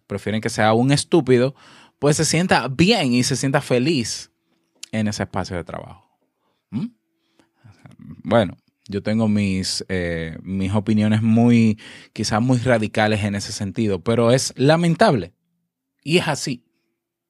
prefieren 0.07 0.41
que 0.41 0.51
sea 0.51 0.73
un 0.73 0.93
estúpido, 0.93 1.55
pues 1.99 2.17
se 2.17 2.25
sienta 2.25 2.69
bien 2.69 3.15
y 3.15 3.23
se 3.23 3.37
sienta 3.37 3.61
feliz 3.61 4.31
en 4.93 5.09
ese 5.09 5.23
espacio 5.23 5.57
de 5.57 5.65
trabajo. 5.65 6.07
¿Mm? 6.71 6.89
Bueno, 8.25 8.57
yo 8.91 9.03
tengo 9.03 9.29
mis, 9.29 9.85
eh, 9.89 10.37
mis 10.43 10.73
opiniones 10.75 11.23
muy, 11.23 11.79
quizás 12.13 12.43
muy 12.43 12.59
radicales 12.59 13.25
en 13.25 13.35
ese 13.35 13.53
sentido, 13.53 14.03
pero 14.03 14.33
es 14.33 14.53
lamentable. 14.57 15.33
Y 16.03 16.19
es 16.19 16.29
así. 16.29 16.65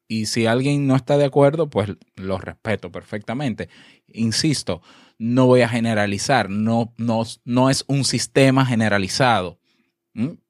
Y 0.09 0.27
si 0.27 0.47
alguien 0.47 0.87
no 0.87 0.97
está 0.97 1.19
de 1.19 1.27
acuerdo, 1.27 1.71
pues 1.71 1.91
lo 2.17 2.39
respeto 2.39 2.91
perfectamente. 2.91 3.69
Insisto, 4.09 4.83
no 5.19 5.47
voy 5.47 5.61
a 5.61 5.69
generalizar, 5.69 6.51
no, 6.51 6.95
no, 6.97 7.23
no 7.45 7.71
es 7.71 7.85
un 7.87 8.05
sistema 8.05 8.67
generalizado, 8.67 9.61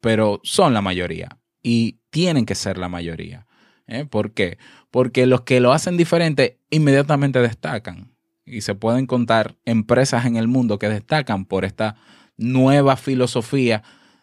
pero 0.00 0.40
son 0.44 0.72
la 0.72 0.80
mayoría 0.80 1.38
y 1.62 2.00
tienen 2.10 2.46
que 2.46 2.54
ser 2.54 2.78
la 2.78 2.88
mayoría. 2.88 3.46
¿eh? 3.86 4.06
¿Por 4.06 4.32
qué? 4.32 4.58
Porque 4.90 5.26
los 5.26 5.42
que 5.42 5.60
lo 5.60 5.72
hacen 5.72 5.96
diferente 5.96 6.58
inmediatamente 6.70 7.40
destacan. 7.40 8.14
Y 8.50 8.62
se 8.62 8.74
pueden 8.74 9.06
contar 9.06 9.56
empresas 9.64 10.26
en 10.26 10.36
el 10.36 10.48
mundo 10.48 10.78
que 10.78 10.88
destacan 10.88 11.44
por 11.44 11.64
esta 11.64 11.96
nueva 12.36 12.96
filosofía 12.96 13.82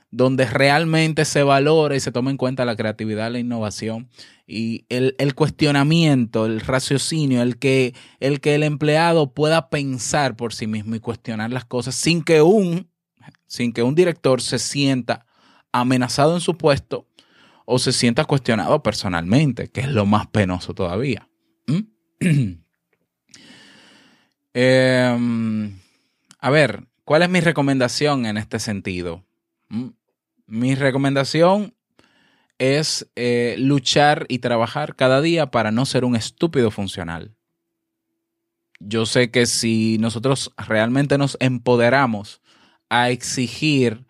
donde 0.10 0.46
realmente 0.46 1.26
se 1.26 1.44
valora 1.44 1.96
y 1.96 2.00
se 2.00 2.12
toma 2.12 2.32
en 2.32 2.38
cuenta 2.38 2.66
la 2.66 2.76
creatividad, 2.76 3.32
la 3.32 3.40
innovación 3.40 4.10
y 4.46 4.86
el, 4.90 5.36
cuestionamiento, 5.36 6.46
el 6.46 6.62
raciocinio, 6.62 7.42
el 7.42 7.58
que, 7.58 7.94
el 8.20 8.40
que 8.40 8.56
el 8.56 8.64
empleado 8.64 9.34
pueda 9.34 9.70
pensar 9.70 10.36
por 10.36 10.54
sí 10.54 10.68
mismo 10.68 10.96
y 10.96 11.00
cuestionar 11.00 11.52
las 11.52 11.66
cosas 11.66 11.96
sin 11.96 12.24
que 12.24 12.42
un, 12.42 12.90
sin 13.48 13.74
que 13.74 13.84
un 13.84 13.96
director 13.96 14.42
se 14.42 14.60
sienta 14.60 15.26
amenazado 15.74 16.34
en 16.34 16.42
su 16.42 16.58
puesto 16.58 17.08
o 17.66 17.78
se 17.78 17.92
sienta 17.92 18.24
cuestionado 18.24 18.82
personalmente, 18.82 19.68
que 19.68 19.82
es 19.82 19.90
lo 19.90 20.06
más 20.06 20.28
penoso 20.28 20.74
todavía. 20.74 21.28
¿Mm? 21.68 22.62
Em, 24.60 25.78
a 26.40 26.50
ver, 26.50 26.88
¿cuál 27.04 27.22
es 27.22 27.30
mi 27.30 27.42
recomendación 27.42 28.26
en 28.26 28.38
este 28.38 28.58
sentido? 28.58 29.24
¿Mm? 29.70 29.90
Mi 30.48 30.74
recomendación 30.74 31.76
es 32.58 33.08
eh, 33.16 33.54
luchar 33.60 34.26
y 34.30 34.40
trabajar 34.40 34.96
cada 34.96 35.22
día 35.22 35.52
para 35.52 35.70
no 35.70 35.86
ser 35.86 36.04
un 36.06 36.16
estúpido 36.16 36.72
funcional. 36.72 37.36
Yo 38.80 39.06
sé 39.06 39.30
que 39.30 39.46
si 39.46 40.00
nosotros 40.00 40.52
realmente 40.58 41.20
nos 41.20 41.38
empoderamos 41.40 42.42
a 42.90 43.12
exigir 43.12 44.08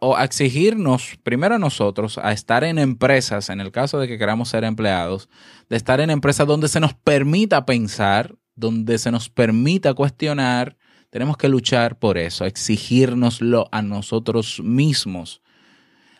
o 0.00 0.16
a 0.18 0.24
exigirnos 0.24 1.16
primero 1.22 1.54
a 1.54 1.58
nosotros 1.58 2.18
a 2.18 2.32
estar 2.32 2.62
en 2.62 2.78
empresas, 2.78 3.48
en 3.48 3.62
el 3.62 3.72
caso 3.72 3.98
de 3.98 4.06
que 4.06 4.18
queramos 4.18 4.50
ser 4.50 4.64
empleados, 4.64 5.30
de 5.70 5.78
estar 5.78 5.98
en 6.00 6.10
empresas 6.10 6.46
donde 6.46 6.68
se 6.68 6.78
nos 6.78 6.92
permita 6.92 7.64
pensar, 7.64 8.34
donde 8.56 8.98
se 8.98 9.10
nos 9.10 9.28
permita 9.28 9.94
cuestionar, 9.94 10.76
tenemos 11.10 11.36
que 11.36 11.48
luchar 11.48 11.98
por 11.98 12.18
eso, 12.18 12.44
exigírnoslo 12.44 13.68
a 13.70 13.82
nosotros 13.82 14.60
mismos. 14.62 15.42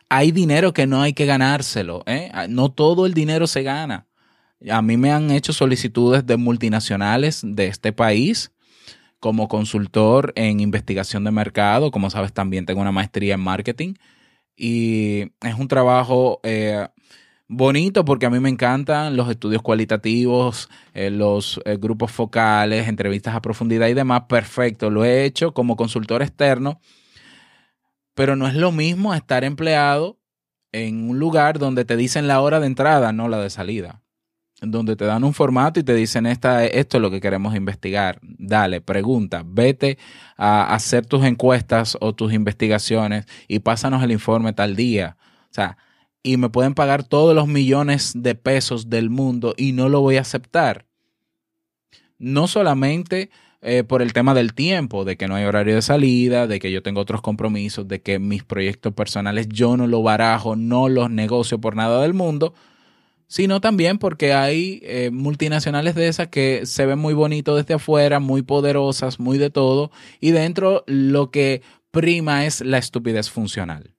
Hay 0.08 0.30
dinero 0.30 0.72
que 0.72 0.86
no 0.86 1.02
hay 1.02 1.12
que 1.12 1.26
ganárselo, 1.26 2.04
¿eh? 2.06 2.30
Ah, 2.32 2.46
no 2.48 2.70
todo 2.70 3.06
el 3.06 3.14
dinero 3.14 3.46
se 3.46 3.62
gana. 3.62 4.06
A 4.70 4.80
mí 4.80 4.96
me 4.96 5.10
han 5.10 5.30
hecho 5.30 5.52
solicitudes 5.52 6.24
de 6.24 6.36
multinacionales 6.36 7.40
de 7.42 7.66
este 7.66 7.92
país 7.92 8.52
como 9.18 9.48
consultor 9.48 10.32
en 10.36 10.60
investigación 10.60 11.24
de 11.24 11.30
mercado. 11.30 11.90
Como 11.90 12.10
sabes, 12.10 12.32
también 12.32 12.66
tengo 12.66 12.80
una 12.80 12.92
maestría 12.92 13.34
en 13.34 13.40
marketing 13.40 13.94
y 14.56 15.32
es 15.42 15.54
un 15.58 15.68
trabajo 15.68 16.40
eh, 16.42 16.86
bonito 17.48 18.04
porque 18.04 18.26
a 18.26 18.30
mí 18.30 18.40
me 18.40 18.48
encantan 18.48 19.16
los 19.16 19.30
estudios 19.30 19.62
cualitativos, 19.62 20.68
eh, 20.94 21.10
los 21.10 21.60
eh, 21.64 21.76
grupos 21.76 22.10
focales, 22.10 22.88
entrevistas 22.88 23.34
a 23.34 23.42
profundidad 23.42 23.88
y 23.88 23.94
demás. 23.94 24.22
Perfecto, 24.28 24.90
lo 24.90 25.04
he 25.04 25.24
hecho 25.24 25.52
como 25.52 25.76
consultor 25.76 26.22
externo, 26.22 26.80
pero 28.14 28.36
no 28.36 28.48
es 28.48 28.54
lo 28.54 28.72
mismo 28.72 29.14
estar 29.14 29.44
empleado 29.44 30.18
en 30.72 31.08
un 31.08 31.18
lugar 31.18 31.58
donde 31.58 31.84
te 31.84 31.96
dicen 31.96 32.28
la 32.28 32.40
hora 32.40 32.60
de 32.60 32.66
entrada, 32.66 33.12
no 33.12 33.28
la 33.28 33.38
de 33.40 33.50
salida. 33.50 34.02
Donde 34.62 34.96
te 34.96 35.04
dan 35.04 35.22
un 35.22 35.34
formato 35.34 35.80
y 35.80 35.82
te 35.82 35.94
dicen 35.94 36.24
Esta, 36.24 36.64
esto 36.64 36.96
es 36.96 37.02
lo 37.02 37.10
que 37.10 37.20
queremos 37.20 37.54
investigar. 37.54 38.18
Dale, 38.22 38.80
pregunta, 38.80 39.42
vete 39.44 39.98
a 40.38 40.74
hacer 40.74 41.04
tus 41.04 41.26
encuestas 41.26 41.98
o 42.00 42.14
tus 42.14 42.32
investigaciones 42.32 43.26
y 43.48 43.58
pásanos 43.58 44.02
el 44.02 44.12
informe 44.12 44.54
tal 44.54 44.74
día. 44.74 45.18
O 45.50 45.54
sea, 45.54 45.76
y 46.26 46.38
me 46.38 46.48
pueden 46.48 46.74
pagar 46.74 47.04
todos 47.04 47.36
los 47.36 47.46
millones 47.46 48.12
de 48.16 48.34
pesos 48.34 48.90
del 48.90 49.10
mundo 49.10 49.54
y 49.56 49.70
no 49.70 49.88
lo 49.88 50.00
voy 50.00 50.16
a 50.16 50.22
aceptar. 50.22 50.84
No 52.18 52.48
solamente 52.48 53.30
eh, 53.62 53.84
por 53.84 54.02
el 54.02 54.12
tema 54.12 54.34
del 54.34 54.52
tiempo, 54.52 55.04
de 55.04 55.16
que 55.16 55.28
no 55.28 55.36
hay 55.36 55.44
horario 55.44 55.76
de 55.76 55.82
salida, 55.82 56.48
de 56.48 56.58
que 56.58 56.72
yo 56.72 56.82
tengo 56.82 57.00
otros 57.00 57.22
compromisos, 57.22 57.86
de 57.86 58.02
que 58.02 58.18
mis 58.18 58.42
proyectos 58.42 58.92
personales 58.92 59.46
yo 59.48 59.76
no 59.76 59.86
los 59.86 60.02
barajo, 60.02 60.56
no 60.56 60.88
los 60.88 61.10
negocio 61.10 61.60
por 61.60 61.76
nada 61.76 62.02
del 62.02 62.12
mundo, 62.12 62.54
sino 63.28 63.60
también 63.60 63.98
porque 63.98 64.34
hay 64.34 64.80
eh, 64.82 65.10
multinacionales 65.12 65.94
de 65.94 66.08
esas 66.08 66.26
que 66.26 66.66
se 66.66 66.86
ven 66.86 66.98
muy 66.98 67.14
bonitos 67.14 67.56
desde 67.56 67.74
afuera, 67.74 68.18
muy 68.18 68.42
poderosas, 68.42 69.20
muy 69.20 69.38
de 69.38 69.50
todo, 69.50 69.92
y 70.20 70.32
dentro 70.32 70.82
lo 70.88 71.30
que 71.30 71.62
prima 71.92 72.46
es 72.46 72.62
la 72.62 72.78
estupidez 72.78 73.30
funcional 73.30 73.95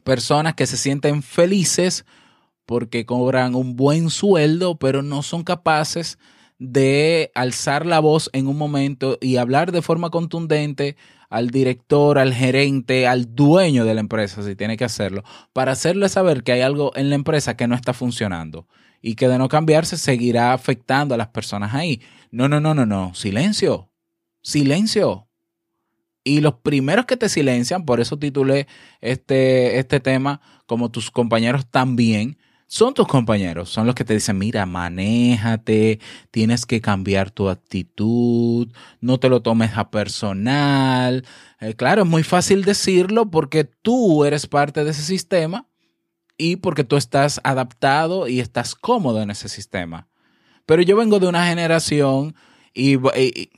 personas 0.00 0.54
que 0.54 0.66
se 0.66 0.76
sienten 0.76 1.22
felices 1.22 2.04
porque 2.66 3.04
cobran 3.04 3.54
un 3.54 3.76
buen 3.76 4.10
sueldo, 4.10 4.78
pero 4.78 5.02
no 5.02 5.22
son 5.22 5.42
capaces 5.42 6.18
de 6.58 7.32
alzar 7.34 7.86
la 7.86 8.00
voz 8.00 8.28
en 8.32 8.46
un 8.46 8.58
momento 8.58 9.18
y 9.20 9.38
hablar 9.38 9.72
de 9.72 9.82
forma 9.82 10.10
contundente 10.10 10.96
al 11.30 11.50
director, 11.50 12.18
al 12.18 12.34
gerente, 12.34 13.06
al 13.06 13.34
dueño 13.34 13.84
de 13.84 13.94
la 13.94 14.00
empresa, 14.00 14.42
si 14.42 14.56
tiene 14.56 14.76
que 14.76 14.84
hacerlo, 14.84 15.22
para 15.52 15.72
hacerle 15.72 16.08
saber 16.08 16.42
que 16.42 16.52
hay 16.52 16.60
algo 16.60 16.92
en 16.96 17.08
la 17.08 17.14
empresa 17.14 17.56
que 17.56 17.66
no 17.66 17.74
está 17.74 17.94
funcionando 17.94 18.68
y 19.00 19.14
que 19.14 19.28
de 19.28 19.38
no 19.38 19.48
cambiarse 19.48 19.96
seguirá 19.96 20.52
afectando 20.52 21.14
a 21.14 21.18
las 21.18 21.28
personas 21.28 21.74
ahí. 21.74 22.02
No, 22.30 22.48
no, 22.48 22.60
no, 22.60 22.74
no, 22.74 22.84
no. 22.84 23.14
Silencio. 23.14 23.90
Silencio. 24.42 25.29
Y 26.30 26.40
los 26.40 26.54
primeros 26.54 27.06
que 27.06 27.16
te 27.16 27.28
silencian, 27.28 27.84
por 27.84 27.98
eso 28.00 28.16
titulé 28.16 28.68
este, 29.00 29.80
este 29.80 29.98
tema 29.98 30.40
como 30.66 30.88
tus 30.88 31.10
compañeros 31.10 31.66
también, 31.68 32.38
son 32.68 32.94
tus 32.94 33.08
compañeros, 33.08 33.68
son 33.68 33.84
los 33.84 33.96
que 33.96 34.04
te 34.04 34.14
dicen, 34.14 34.38
mira, 34.38 34.64
manéjate, 34.64 35.98
tienes 36.30 36.66
que 36.66 36.80
cambiar 36.80 37.32
tu 37.32 37.48
actitud, 37.48 38.68
no 39.00 39.18
te 39.18 39.28
lo 39.28 39.42
tomes 39.42 39.76
a 39.76 39.90
personal. 39.90 41.24
Eh, 41.58 41.74
claro, 41.74 42.02
es 42.02 42.08
muy 42.08 42.22
fácil 42.22 42.64
decirlo 42.64 43.28
porque 43.28 43.64
tú 43.64 44.24
eres 44.24 44.46
parte 44.46 44.84
de 44.84 44.92
ese 44.92 45.02
sistema 45.02 45.66
y 46.38 46.56
porque 46.56 46.84
tú 46.84 46.96
estás 46.96 47.40
adaptado 47.42 48.28
y 48.28 48.38
estás 48.38 48.76
cómodo 48.76 49.20
en 49.20 49.32
ese 49.32 49.48
sistema. 49.48 50.06
Pero 50.64 50.82
yo 50.82 50.96
vengo 50.96 51.18
de 51.18 51.26
una 51.26 51.48
generación 51.48 52.36
Y, 52.72 52.98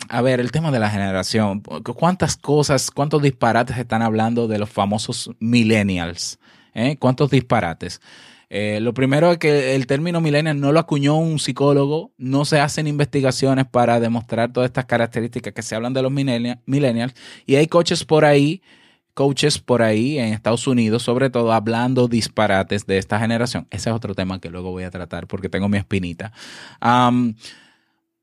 a 0.08 0.22
ver, 0.22 0.40
el 0.40 0.52
tema 0.52 0.70
de 0.70 0.78
la 0.78 0.88
generación, 0.88 1.60
¿cuántas 1.60 2.36
cosas, 2.36 2.90
cuántos 2.90 3.20
disparates 3.20 3.76
están 3.76 4.02
hablando 4.02 4.48
de 4.48 4.58
los 4.58 4.70
famosos 4.70 5.30
millennials? 5.38 6.38
¿Eh? 6.74 6.96
¿Cuántos 6.98 7.30
disparates? 7.30 8.00
Eh, 8.54 8.80
lo 8.80 8.92
primero 8.92 9.32
es 9.32 9.38
que 9.38 9.74
el 9.74 9.86
término 9.86 10.20
millennial 10.20 10.60
no 10.60 10.72
lo 10.72 10.80
acuñó 10.80 11.16
un 11.16 11.38
psicólogo, 11.38 12.12
no 12.18 12.44
se 12.44 12.60
hacen 12.60 12.86
investigaciones 12.86 13.66
para 13.66 13.98
demostrar 13.98 14.52
todas 14.52 14.68
estas 14.68 14.84
características 14.84 15.54
que 15.54 15.62
se 15.62 15.74
hablan 15.74 15.94
de 15.94 16.02
los 16.02 16.12
millennials 16.12 17.14
y 17.46 17.56
hay 17.56 17.66
coaches 17.66 18.04
por 18.04 18.26
ahí, 18.26 18.60
coaches 19.14 19.58
por 19.58 19.80
ahí 19.80 20.18
en 20.18 20.34
Estados 20.34 20.66
Unidos, 20.66 21.02
sobre 21.02 21.30
todo 21.30 21.50
hablando 21.50 22.08
disparates 22.08 22.84
de 22.86 22.98
esta 22.98 23.18
generación. 23.18 23.66
Ese 23.70 23.88
es 23.88 23.96
otro 23.96 24.14
tema 24.14 24.38
que 24.38 24.50
luego 24.50 24.70
voy 24.70 24.84
a 24.84 24.90
tratar 24.90 25.26
porque 25.26 25.48
tengo 25.48 25.70
mi 25.70 25.78
espinita. 25.78 26.32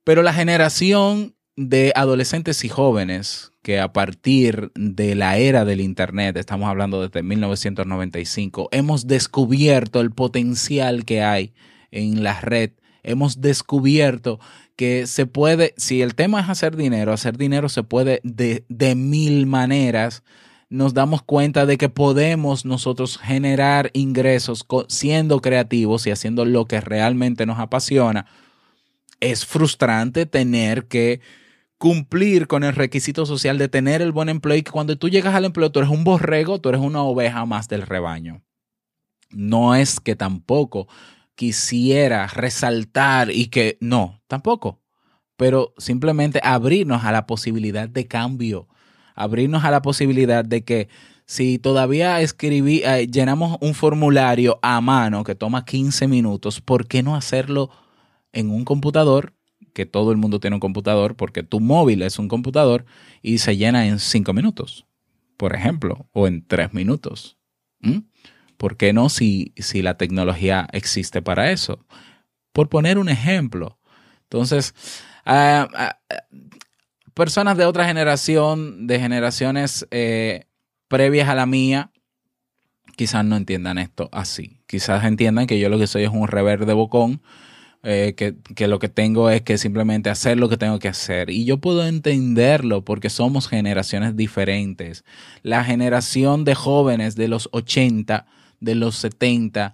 Pero 0.09 0.23
la 0.23 0.33
generación 0.33 1.35
de 1.55 1.93
adolescentes 1.95 2.65
y 2.65 2.67
jóvenes 2.67 3.51
que 3.61 3.79
a 3.79 3.93
partir 3.93 4.71
de 4.73 5.13
la 5.13 5.37
era 5.37 5.65
del 5.65 5.81
Internet, 5.81 6.35
estamos 6.37 6.67
hablando 6.67 6.99
desde 6.99 7.21
1995, 7.21 8.69
hemos 8.71 9.05
descubierto 9.05 10.01
el 10.01 10.09
potencial 10.09 11.05
que 11.05 11.21
hay 11.21 11.53
en 11.91 12.23
la 12.23 12.41
red, 12.41 12.71
hemos 13.03 13.39
descubierto 13.39 14.39
que 14.75 15.05
se 15.05 15.27
puede, 15.27 15.75
si 15.77 16.01
el 16.01 16.15
tema 16.15 16.41
es 16.41 16.49
hacer 16.49 16.75
dinero, 16.75 17.13
hacer 17.13 17.37
dinero 17.37 17.69
se 17.69 17.83
puede 17.83 18.19
de, 18.23 18.65
de 18.67 18.95
mil 18.95 19.45
maneras, 19.45 20.23
nos 20.69 20.95
damos 20.95 21.21
cuenta 21.21 21.67
de 21.67 21.77
que 21.77 21.89
podemos 21.89 22.65
nosotros 22.65 23.19
generar 23.19 23.91
ingresos 23.93 24.65
siendo 24.87 25.39
creativos 25.39 26.07
y 26.07 26.09
haciendo 26.09 26.45
lo 26.45 26.65
que 26.65 26.81
realmente 26.81 27.45
nos 27.45 27.59
apasiona. 27.59 28.25
Es 29.19 29.45
frustrante 29.45 30.25
tener 30.25 30.87
que 30.87 31.21
cumplir 31.77 32.47
con 32.47 32.63
el 32.63 32.75
requisito 32.75 33.25
social 33.25 33.57
de 33.57 33.69
tener 33.69 34.01
el 34.01 34.11
buen 34.11 34.29
empleo 34.29 34.57
y 34.57 34.63
que 34.63 34.71
cuando 34.71 34.97
tú 34.97 35.09
llegas 35.09 35.33
al 35.33 35.45
empleo 35.45 35.71
tú 35.71 35.79
eres 35.79 35.91
un 35.91 36.03
borrego, 36.03 36.59
tú 36.59 36.69
eres 36.69 36.81
una 36.81 37.01
oveja 37.03 37.45
más 37.45 37.67
del 37.69 37.83
rebaño. 37.83 38.43
No 39.31 39.75
es 39.75 39.99
que 39.99 40.15
tampoco 40.15 40.87
quisiera 41.35 42.27
resaltar 42.27 43.31
y 43.31 43.47
que 43.47 43.77
no, 43.79 44.21
tampoco, 44.27 44.81
pero 45.37 45.73
simplemente 45.77 46.41
abrirnos 46.43 47.05
a 47.05 47.13
la 47.13 47.25
posibilidad 47.25 47.87
de 47.87 48.07
cambio, 48.07 48.67
abrirnos 49.15 49.63
a 49.63 49.71
la 49.71 49.81
posibilidad 49.81 50.43
de 50.43 50.65
que 50.65 50.89
si 51.25 51.59
todavía 51.59 52.19
escribí, 52.19 52.81
eh, 52.83 53.07
llenamos 53.07 53.57
un 53.61 53.73
formulario 53.73 54.59
a 54.61 54.81
mano 54.81 55.23
que 55.23 55.35
toma 55.35 55.63
15 55.63 56.09
minutos, 56.09 56.59
¿por 56.59 56.87
qué 56.87 57.03
no 57.03 57.15
hacerlo 57.15 57.69
en 58.33 58.49
un 58.49 58.65
computador 58.65 59.33
que 59.73 59.85
todo 59.85 60.11
el 60.11 60.17
mundo 60.17 60.39
tiene 60.39 60.55
un 60.55 60.59
computador 60.59 61.15
porque 61.15 61.43
tu 61.43 61.59
móvil 61.59 62.01
es 62.01 62.19
un 62.19 62.27
computador 62.27 62.85
y 63.21 63.39
se 63.39 63.57
llena 63.57 63.87
en 63.87 63.99
cinco 63.99 64.33
minutos, 64.33 64.85
por 65.37 65.55
ejemplo, 65.55 66.07
o 66.11 66.27
en 66.27 66.45
tres 66.45 66.73
minutos. 66.73 67.37
¿Por 68.57 68.75
qué 68.75 68.91
no 68.91 69.09
si, 69.09 69.53
si 69.57 69.81
la 69.81 69.97
tecnología 69.97 70.67
existe 70.73 71.21
para 71.21 71.51
eso? 71.51 71.85
Por 72.51 72.67
poner 72.67 72.97
un 72.97 73.09
ejemplo. 73.09 73.79
Entonces, 74.23 74.75
ah, 75.25 75.67
ah, 75.73 75.99
personas 77.13 77.57
de 77.57 77.65
otra 77.65 77.85
generación, 77.85 78.85
de 78.85 78.99
generaciones 78.99 79.87
eh, 79.91 80.45
previas 80.87 81.29
a 81.29 81.35
la 81.35 81.45
mía, 81.45 81.91
quizás 82.97 83.23
no 83.23 83.37
entiendan 83.37 83.77
esto 83.77 84.09
así. 84.11 84.59
Quizás 84.67 85.05
entiendan 85.05 85.47
que 85.47 85.59
yo 85.59 85.69
lo 85.69 85.79
que 85.79 85.87
soy 85.87 86.03
es 86.03 86.11
un 86.11 86.27
reverde 86.27 86.73
bocón 86.73 87.21
eh, 87.81 88.13
que, 88.15 88.67
lo 88.67 88.77
que 88.77 88.89
tengo 88.89 89.29
es 89.29 89.41
que 89.41 89.57
simplemente 89.57 90.09
hacer 90.09 90.37
lo 90.37 90.49
que 90.49 90.57
tengo 90.57 90.79
que 90.79 90.89
hacer. 90.89 91.29
Y 91.29 91.45
yo 91.45 91.59
puedo 91.59 91.85
entenderlo 91.85 92.83
porque 92.83 93.09
somos 93.09 93.47
generaciones 93.47 94.17
diferentes. 94.17 95.05
La 95.43 95.63
generación 95.63 96.43
de 96.43 96.55
jóvenes 96.55 97.15
de 97.15 97.29
los 97.29 97.47
80, 97.53 98.25
de 98.59 98.75
los 98.75 98.97
70, 98.97 99.73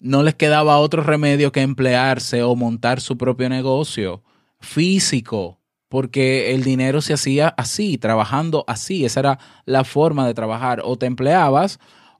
no 0.00 0.24
les 0.24 0.34
quedaba 0.34 0.78
otro 0.78 1.04
remedio 1.04 1.52
que 1.52 1.62
emplearse 1.62 2.42
o 2.42 2.56
montar 2.56 3.00
su 3.00 3.16
propio 3.16 3.48
negocio 3.48 4.24
físico, 4.58 5.60
porque 5.88 6.52
el 6.52 6.64
dinero 6.64 7.00
se 7.00 7.12
hacía 7.12 7.48
así, 7.56 7.96
trabajando 7.96 8.64
así. 8.66 9.04
Esa 9.04 9.20
era 9.20 9.38
la 9.66 9.84
forma 9.84 10.26
de 10.26 10.34
trabajar. 10.34 10.82
O 10.84 10.96
te 10.98 11.06
empleabas 11.06 11.78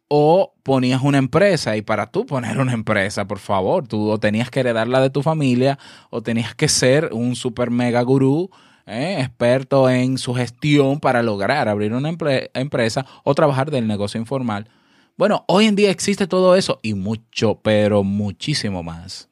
o 0.09 0.55
ponías 0.62 1.03
una 1.03 1.19
empresa 1.19 1.77
y 1.77 1.83
para 1.83 2.11
tú 2.11 2.27
poner 2.27 2.59
una 2.59 2.73
empresa, 2.73 3.27
por 3.27 3.38
favor, 3.38 3.87
tú 3.87 4.11
o 4.11 4.19
tenías 4.19 4.51
que 4.51 4.61
heredarla 4.61 5.01
de 5.01 5.11
tu 5.11 5.23
familia 5.23 5.79
o 6.11 6.23
tenías 6.23 6.55
que 6.55 6.69
ser 6.69 7.11
un 7.12 7.37
super 7.37 7.71
mega 7.71 8.03
gurú, 8.03 8.51
eh, 8.87 9.16
experto 9.19 9.90
en 9.90 10.16
su 10.16 10.35
gestión 10.35 11.01
para 11.01 11.23
lograr 11.23 11.69
abrir 11.69 11.92
una 11.92 12.09
empresa 12.55 13.07
o 13.25 13.35
trabajar 13.35 13.71
del 13.71 13.88
negocio 13.88 14.21
informal. 14.21 14.69
Bueno, 15.16 15.45
hoy 15.49 15.66
en 15.66 15.77
día 15.77 15.90
existe 15.90 16.27
todo 16.27 16.55
eso 16.57 16.79
y 16.83 16.95
mucho, 16.95 17.61
pero 17.62 18.05
muchísimo 18.05 18.83
más. 18.83 19.29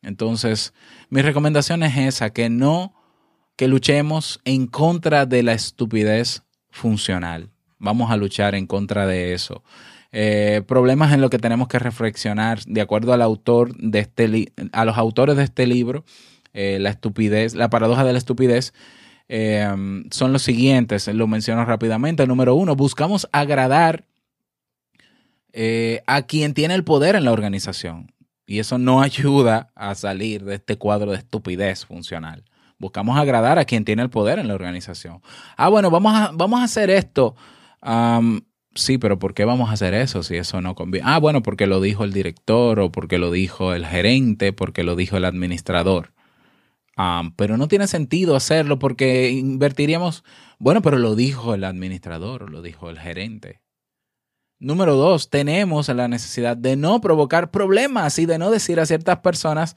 Entonces, 0.00 0.72
mi 1.10 1.22
recomendación 1.22 1.82
es 1.82 1.96
esa, 1.96 2.30
que 2.30 2.48
no, 2.48 2.94
que 3.56 3.68
luchemos 3.68 4.40
en 4.44 4.66
contra 4.66 5.26
de 5.26 5.42
la 5.42 5.52
estupidez 5.52 6.42
funcional. 6.70 7.50
Vamos 7.78 8.10
a 8.10 8.16
luchar 8.16 8.54
en 8.54 8.66
contra 8.66 9.06
de 9.06 9.34
eso. 9.34 9.62
Eh, 10.16 10.62
problemas 10.68 11.12
en 11.12 11.20
lo 11.20 11.28
que 11.28 11.40
tenemos 11.40 11.66
que 11.66 11.80
reflexionar 11.80 12.62
de 12.66 12.80
acuerdo 12.80 13.12
al 13.12 13.20
autor 13.20 13.74
de 13.74 13.98
este 13.98 14.52
a 14.70 14.84
los 14.84 14.96
autores 14.96 15.36
de 15.36 15.42
este 15.42 15.66
libro, 15.66 16.04
eh, 16.52 16.78
la 16.80 16.90
estupidez, 16.90 17.56
la 17.56 17.68
paradoja 17.68 18.04
de 18.04 18.12
la 18.12 18.18
estupidez, 18.18 18.74
eh, 19.28 19.66
son 20.12 20.32
los 20.32 20.42
siguientes, 20.42 21.08
lo 21.08 21.26
menciono 21.26 21.64
rápidamente. 21.64 22.28
Número 22.28 22.54
uno, 22.54 22.76
buscamos 22.76 23.28
agradar 23.32 24.04
a 26.06 26.22
quien 26.22 26.54
tiene 26.54 26.74
el 26.74 26.84
poder 26.84 27.16
en 27.16 27.24
la 27.24 27.32
organización. 27.32 28.12
Y 28.46 28.60
eso 28.60 28.78
no 28.78 29.02
ayuda 29.02 29.72
a 29.74 29.96
salir 29.96 30.44
de 30.44 30.54
este 30.54 30.78
cuadro 30.78 31.10
de 31.10 31.18
estupidez 31.18 31.86
funcional. 31.86 32.44
Buscamos 32.78 33.18
agradar 33.18 33.58
a 33.58 33.64
quien 33.64 33.84
tiene 33.84 34.02
el 34.02 34.10
poder 34.10 34.38
en 34.38 34.46
la 34.46 34.54
organización. 34.54 35.22
Ah, 35.56 35.70
bueno, 35.70 35.90
vamos 35.90 36.14
a, 36.14 36.30
vamos 36.32 36.60
a 36.60 36.64
hacer 36.64 36.88
esto 36.90 37.34
sí, 38.74 38.98
pero 38.98 39.18
¿por 39.18 39.34
qué 39.34 39.44
vamos 39.44 39.70
a 39.70 39.74
hacer 39.74 39.94
eso 39.94 40.22
si 40.22 40.36
eso 40.36 40.60
no 40.60 40.74
conviene? 40.74 41.08
Ah, 41.08 41.18
bueno, 41.18 41.42
porque 41.42 41.66
lo 41.66 41.80
dijo 41.80 42.04
el 42.04 42.12
director 42.12 42.80
o 42.80 42.90
porque 42.92 43.18
lo 43.18 43.30
dijo 43.30 43.74
el 43.74 43.86
gerente, 43.86 44.52
porque 44.52 44.84
lo 44.84 44.96
dijo 44.96 45.16
el 45.16 45.24
administrador. 45.24 46.12
Ah, 46.96 47.30
pero 47.36 47.56
no 47.56 47.68
tiene 47.68 47.86
sentido 47.86 48.36
hacerlo 48.36 48.78
porque 48.78 49.30
invertiríamos, 49.30 50.24
bueno, 50.58 50.82
pero 50.82 50.98
lo 50.98 51.16
dijo 51.16 51.54
el 51.54 51.64
administrador 51.64 52.44
o 52.44 52.48
lo 52.48 52.62
dijo 52.62 52.90
el 52.90 52.98
gerente. 52.98 53.60
Número 54.60 54.94
dos, 54.94 55.28
tenemos 55.28 55.88
la 55.88 56.08
necesidad 56.08 56.56
de 56.56 56.76
no 56.76 57.00
provocar 57.00 57.50
problemas 57.50 58.18
y 58.18 58.26
de 58.26 58.38
no 58.38 58.50
decir 58.50 58.78
a 58.78 58.86
ciertas 58.86 59.18
personas 59.18 59.76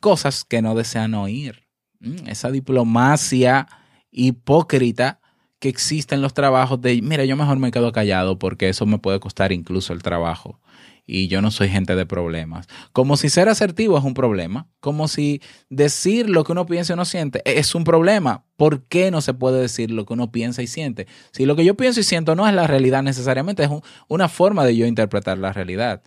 cosas 0.00 0.44
que 0.44 0.62
no 0.62 0.74
desean 0.74 1.14
oír. 1.14 1.66
Mm, 2.00 2.28
esa 2.28 2.50
diplomacia 2.50 3.66
hipócrita 4.10 5.20
que 5.60 5.68
existen 5.68 6.22
los 6.22 6.34
trabajos 6.34 6.80
de, 6.80 7.00
mira, 7.02 7.24
yo 7.24 7.36
mejor 7.36 7.58
me 7.58 7.70
quedo 7.70 7.92
callado 7.92 8.38
porque 8.38 8.68
eso 8.68 8.86
me 8.86 8.98
puede 8.98 9.20
costar 9.20 9.52
incluso 9.52 9.92
el 9.92 10.02
trabajo. 10.02 10.58
Y 11.06 11.28
yo 11.28 11.42
no 11.42 11.50
soy 11.50 11.68
gente 11.68 11.96
de 11.96 12.06
problemas. 12.06 12.66
Como 12.92 13.16
si 13.16 13.30
ser 13.30 13.48
asertivo 13.48 13.98
es 13.98 14.04
un 14.04 14.14
problema. 14.14 14.68
Como 14.80 15.08
si 15.08 15.42
decir 15.68 16.30
lo 16.30 16.44
que 16.44 16.52
uno 16.52 16.66
piensa 16.66 16.92
y 16.92 16.94
uno 16.94 17.04
siente 17.04 17.42
es 17.44 17.74
un 17.74 17.84
problema. 17.84 18.44
¿Por 18.56 18.84
qué 18.84 19.10
no 19.10 19.20
se 19.20 19.34
puede 19.34 19.60
decir 19.60 19.90
lo 19.90 20.06
que 20.06 20.12
uno 20.12 20.30
piensa 20.30 20.62
y 20.62 20.66
siente? 20.66 21.06
Si 21.32 21.46
lo 21.46 21.56
que 21.56 21.64
yo 21.64 21.76
pienso 21.76 22.00
y 22.00 22.04
siento 22.04 22.36
no 22.36 22.46
es 22.48 22.54
la 22.54 22.66
realidad 22.66 23.02
necesariamente, 23.02 23.64
es 23.64 23.70
una 24.08 24.28
forma 24.28 24.64
de 24.64 24.76
yo 24.76 24.86
interpretar 24.86 25.36
la 25.38 25.52
realidad. 25.52 26.02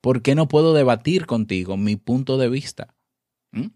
¿Por 0.00 0.22
qué 0.22 0.34
no 0.34 0.48
puedo 0.48 0.72
debatir 0.72 1.26
contigo 1.26 1.76
mi 1.76 1.96
punto 1.96 2.38
de 2.38 2.48
vista? 2.48 2.94
¿Mm? 3.52 3.66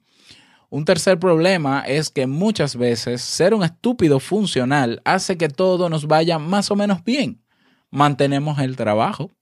Un 0.70 0.85
tercer 0.85 1.18
problema 1.18 1.80
es 1.80 2.11
que 2.11 2.28
muchas 2.28 2.76
veces 2.76 3.20
ser 3.22 3.54
un 3.54 3.64
estúpido 3.64 4.20
funcional 4.20 5.02
hace 5.04 5.37
que 5.37 5.48
todo 5.48 5.90
nos 5.90 6.06
vaya 6.06 6.38
más 6.38 6.70
o 6.70 6.76
menos 6.76 7.02
bien. 7.02 7.44
Mantenemos 7.90 8.61
el 8.61 8.76
trabajo, 8.76 9.33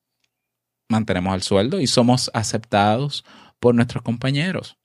mantenemos 0.88 1.34
el 1.34 1.42
sueldo 1.42 1.80
y 1.80 1.86
somos 1.86 2.30
aceptados 2.32 3.26
por 3.60 3.74
nuestros 3.74 4.02
compañeros. 4.02 4.78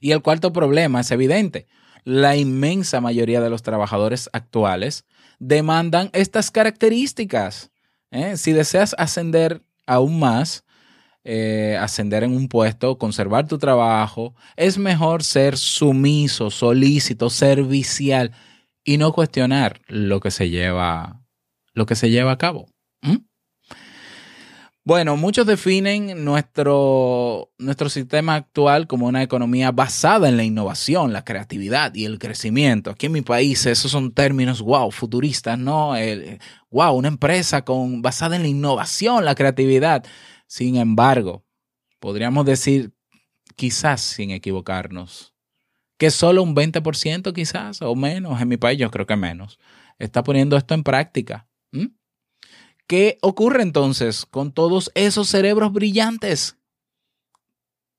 Y 0.00 0.10
el 0.10 0.20
cuarto 0.22 0.52
problema 0.52 1.00
es 1.00 1.10
evidente. 1.10 1.66
La 2.04 2.36
inmensa 2.36 3.00
mayoría 3.00 3.40
de 3.40 3.48
los 3.48 3.62
trabajadores 3.62 4.28
actuales 4.32 5.06
demandan 5.38 6.10
estas 6.12 6.50
características. 6.50 7.70
¿eh? 8.10 8.36
Si 8.36 8.52
deseas 8.52 8.94
ascender 8.98 9.62
aún 9.86 10.18
más, 10.18 10.64
eh, 11.24 11.76
ascender 11.80 12.24
en 12.24 12.34
un 12.34 12.48
puesto, 12.48 12.98
conservar 12.98 13.46
tu 13.46 13.58
trabajo, 13.58 14.34
es 14.56 14.78
mejor 14.78 15.22
ser 15.22 15.56
sumiso, 15.56 16.50
solícito, 16.50 17.30
servicial 17.30 18.32
y 18.84 18.98
no 18.98 19.12
cuestionar 19.12 19.80
lo 19.86 20.20
que 20.20 20.30
se 20.30 20.48
lleva, 20.48 21.22
lo 21.74 21.86
que 21.86 21.94
se 21.94 22.10
lleva 22.10 22.32
a 22.32 22.38
cabo. 22.38 22.66
Bueno, 24.82 25.16
muchos 25.18 25.46
definen 25.46 26.24
nuestro, 26.24 27.52
nuestro 27.58 27.90
sistema 27.90 28.34
actual 28.34 28.86
como 28.86 29.06
una 29.06 29.22
economía 29.22 29.72
basada 29.72 30.28
en 30.28 30.38
la 30.38 30.42
innovación, 30.42 31.12
la 31.12 31.22
creatividad 31.22 31.94
y 31.94 32.06
el 32.06 32.18
crecimiento. 32.18 32.90
Aquí 32.90 33.06
en 33.06 33.12
mi 33.12 33.20
país 33.20 33.66
esos 33.66 33.90
son 33.90 34.12
términos, 34.12 34.62
wow, 34.62 34.90
futuristas, 34.90 35.58
¿no? 35.58 35.92
wow, 36.70 36.94
una 36.94 37.08
empresa 37.08 37.62
con, 37.62 38.00
basada 38.00 38.36
en 38.36 38.42
la 38.42 38.48
innovación, 38.48 39.26
la 39.26 39.34
creatividad. 39.34 40.04
Sin 40.50 40.74
embargo, 40.74 41.44
podríamos 42.00 42.44
decir, 42.44 42.92
quizás 43.54 44.00
sin 44.00 44.32
equivocarnos, 44.32 45.32
que 45.96 46.10
solo 46.10 46.42
un 46.42 46.56
20% 46.56 47.32
quizás 47.32 47.80
o 47.82 47.94
menos, 47.94 48.42
en 48.42 48.48
mi 48.48 48.56
país 48.56 48.76
yo 48.76 48.90
creo 48.90 49.06
que 49.06 49.14
menos, 49.14 49.60
está 50.00 50.24
poniendo 50.24 50.56
esto 50.56 50.74
en 50.74 50.82
práctica. 50.82 51.46
¿Qué 52.88 53.18
ocurre 53.22 53.62
entonces 53.62 54.26
con 54.26 54.50
todos 54.50 54.90
esos 54.96 55.28
cerebros 55.28 55.72
brillantes? 55.72 56.58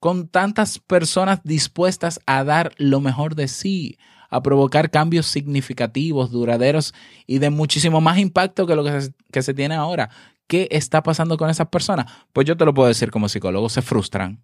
Con 0.01 0.27
tantas 0.27 0.77
personas 0.77 1.39
dispuestas 1.45 2.19
a 2.25 2.43
dar 2.43 2.73
lo 2.75 2.99
mejor 2.99 3.35
de 3.35 3.47
sí, 3.47 3.97
a 4.29 4.43
provocar 4.43 4.91
cambios 4.91 5.27
significativos, 5.27 6.31
duraderos 6.31 6.93
y 7.27 7.39
de 7.39 7.49
muchísimo 7.49 8.01
más 8.01 8.17
impacto 8.17 8.67
que 8.67 8.75
lo 8.75 8.83
que 8.83 9.01
se, 9.03 9.13
que 9.31 9.41
se 9.41 9.53
tiene 9.53 9.75
ahora. 9.75 10.09
¿Qué 10.51 10.67
está 10.69 11.01
pasando 11.01 11.37
con 11.37 11.49
esas 11.49 11.69
personas? 11.69 12.11
Pues 12.33 12.45
yo 12.45 12.57
te 12.57 12.65
lo 12.65 12.73
puedo 12.73 12.89
decir 12.89 13.09
como 13.09 13.29
psicólogo, 13.29 13.69
se 13.69 13.81
frustran. 13.81 14.43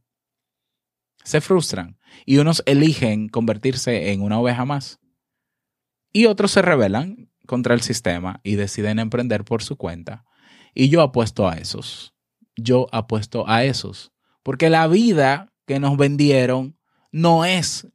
Se 1.25 1.41
frustran. 1.41 1.99
Y 2.25 2.37
unos 2.37 2.63
eligen 2.65 3.27
convertirse 3.27 4.13
en 4.13 4.21
una 4.21 4.39
oveja 4.39 4.63
más. 4.63 5.01
Y 6.13 6.27
otros 6.27 6.51
se 6.51 6.61
rebelan 6.61 7.29
contra 7.45 7.73
el 7.73 7.81
sistema 7.81 8.39
y 8.41 8.55
deciden 8.55 8.99
emprender 8.99 9.43
por 9.43 9.61
su 9.63 9.75
cuenta. 9.75 10.23
Y 10.73 10.87
yo 10.87 11.01
apuesto 11.01 11.49
a 11.49 11.55
esos. 11.55 12.13
Yo 12.55 12.87
apuesto 12.93 13.43
a 13.45 13.65
esos. 13.65 14.13
Porque 14.43 14.69
la 14.69 14.87
vida 14.87 15.51
que 15.65 15.81
nos 15.81 15.97
vendieron 15.97 16.77
no 17.11 17.43
es 17.43 17.85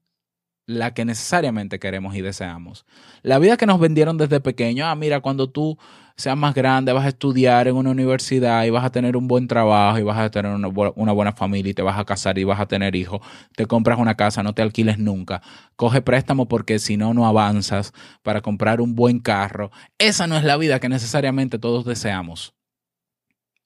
la 0.66 0.92
que 0.92 1.06
necesariamente 1.06 1.78
queremos 1.78 2.14
y 2.14 2.20
deseamos. 2.20 2.84
La 3.22 3.38
vida 3.38 3.56
que 3.56 3.64
nos 3.64 3.80
vendieron 3.80 4.18
desde 4.18 4.40
pequeño, 4.40 4.86
ah, 4.86 4.94
mira, 4.96 5.20
cuando 5.20 5.48
tú 5.48 5.78
seas 6.16 6.36
más 6.36 6.54
grande 6.54 6.92
vas 6.92 7.04
a 7.04 7.08
estudiar 7.08 7.68
en 7.68 7.76
una 7.76 7.90
universidad 7.90 8.64
y 8.64 8.70
vas 8.70 8.84
a 8.84 8.90
tener 8.90 9.16
un 9.16 9.28
buen 9.28 9.48
trabajo 9.48 9.98
y 9.98 10.02
vas 10.02 10.18
a 10.18 10.30
tener 10.30 10.52
una, 10.52 10.68
buena 10.68 11.32
familia 11.32 11.70
y 11.70 11.74
te 11.74 11.82
vas 11.82 11.98
a 11.98 12.04
casar 12.04 12.38
y 12.38 12.44
vas 12.44 12.60
a 12.60 12.66
tener 12.66 12.94
hijos, 12.94 13.20
te 13.56 13.66
compras 13.66 13.98
una 13.98 14.16
casa, 14.16 14.42
no 14.42 14.54
te 14.54 14.62
alquiles 14.62 14.98
nunca, 14.98 15.42
coge 15.76 16.02
préstamo 16.02 16.48
porque 16.48 16.78
si 16.78 16.96
no, 16.96 17.14
no 17.14 17.26
avanzas 17.26 17.92
para 18.22 18.40
comprar 18.40 18.80
un 18.80 18.94
buen 18.94 19.20
carro. 19.20 19.70
Esa 19.98 20.26
no 20.26 20.36
es 20.36 20.44
la 20.44 20.56
vida 20.56 20.80
que 20.80 20.88
necesariamente 20.88 21.58
todos 21.58 21.84
deseamos. 21.84 22.54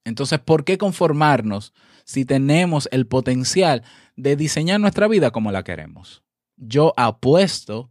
Entonces, 0.05 0.39
¿por 0.39 0.65
qué 0.65 0.79
conformarnos 0.79 1.73
si 2.05 2.25
tenemos 2.25 2.89
el 2.93 3.07
potencial 3.07 3.83
de 4.15 4.37
diseñar 4.37 4.81
nuestra 4.81 5.09
vida 5.09 5.33
como 5.33 5.51
la 5.51 5.65
queremos? 5.65 6.23
Yo 6.57 6.95
apuesto 6.97 7.91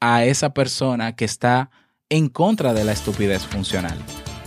a 0.00 0.24
esa 0.24 0.54
persona 0.54 1.16
que 1.16 1.24
está 1.24 1.70
en 2.10 2.28
contra 2.28 2.72
de 2.72 2.84
la 2.84 2.92
estupidez 2.92 3.42
funcional 3.42 3.98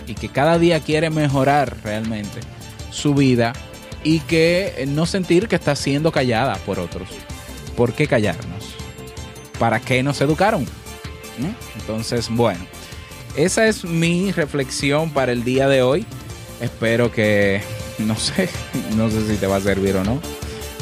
y 0.08 0.16
que 0.16 0.30
cada 0.30 0.58
día 0.58 0.80
quiere 0.80 1.10
mejorar 1.10 1.78
realmente 1.84 2.40
su 2.92 3.14
vida 3.14 3.54
y 4.04 4.20
que 4.22 4.86
no 4.88 5.06
sentir 5.06 5.48
que 5.48 5.56
está 5.56 5.76
siendo 5.76 6.12
callada 6.12 6.56
por 6.66 6.80
otros. 6.80 7.10
¿Por 7.76 7.94
qué 7.94 8.08
callarnos? 8.08 8.76
¿Para 9.60 9.80
qué 9.80 10.02
nos 10.02 10.22
educaron? 10.22 10.64
¿Mm? 10.64 11.80
Entonces, 11.80 12.30
bueno, 12.30 12.66
esa 13.36 13.68
es 13.68 13.86
mi 13.86 14.32
reflexión 14.32 15.12
para 15.12 15.32
el 15.32 15.44
día 15.44 15.68
de 15.68 15.84
hoy. 15.84 16.06
Espero 16.60 17.12
que, 17.12 17.62
no 18.00 18.16
sé, 18.16 18.50
no 18.96 19.10
sé 19.10 19.28
si 19.28 19.38
te 19.38 19.48
va 19.48 19.58
a 19.58 19.62
servir 19.62 19.96
o 19.98 20.04
no. 20.04 20.20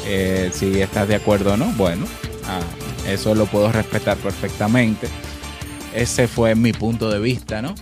Eh, 0.06 0.50
si 0.52 0.80
estás 0.80 1.08
de 1.08 1.14
acuerdo 1.14 1.52
o 1.52 1.56
no, 1.58 1.66
bueno, 1.76 2.06
ah, 2.46 2.60
eso 3.06 3.34
lo 3.34 3.44
puedo 3.44 3.70
respetar 3.70 4.16
perfectamente. 4.16 5.08
Ese 5.94 6.28
fue 6.28 6.54
mi 6.54 6.72
punto 6.72 7.10
de 7.10 7.18
vista, 7.18 7.62
¿no? 7.62 7.74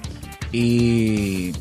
Y 0.52 1.52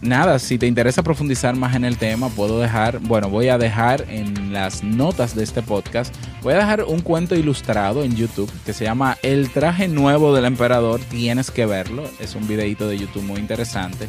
nada, 0.00 0.38
si 0.38 0.58
te 0.58 0.66
interesa 0.66 1.02
profundizar 1.02 1.54
más 1.56 1.76
en 1.76 1.84
el 1.84 1.96
tema, 1.96 2.28
puedo 2.28 2.60
dejar, 2.60 2.98
bueno, 2.98 3.30
voy 3.30 3.48
a 3.48 3.58
dejar 3.58 4.04
en 4.08 4.52
las 4.52 4.82
notas 4.82 5.34
de 5.34 5.44
este 5.44 5.62
podcast, 5.62 6.14
voy 6.42 6.54
a 6.54 6.56
dejar 6.56 6.84
un 6.84 7.00
cuento 7.00 7.36
ilustrado 7.36 8.02
en 8.02 8.16
YouTube 8.16 8.50
que 8.66 8.72
se 8.72 8.84
llama 8.84 9.16
El 9.22 9.50
traje 9.50 9.88
nuevo 9.88 10.34
del 10.34 10.44
emperador, 10.44 11.00
tienes 11.00 11.50
que 11.50 11.66
verlo, 11.66 12.04
es 12.20 12.34
un 12.34 12.46
videito 12.48 12.88
de 12.88 12.98
YouTube 12.98 13.22
muy 13.22 13.40
interesante. 13.40 14.08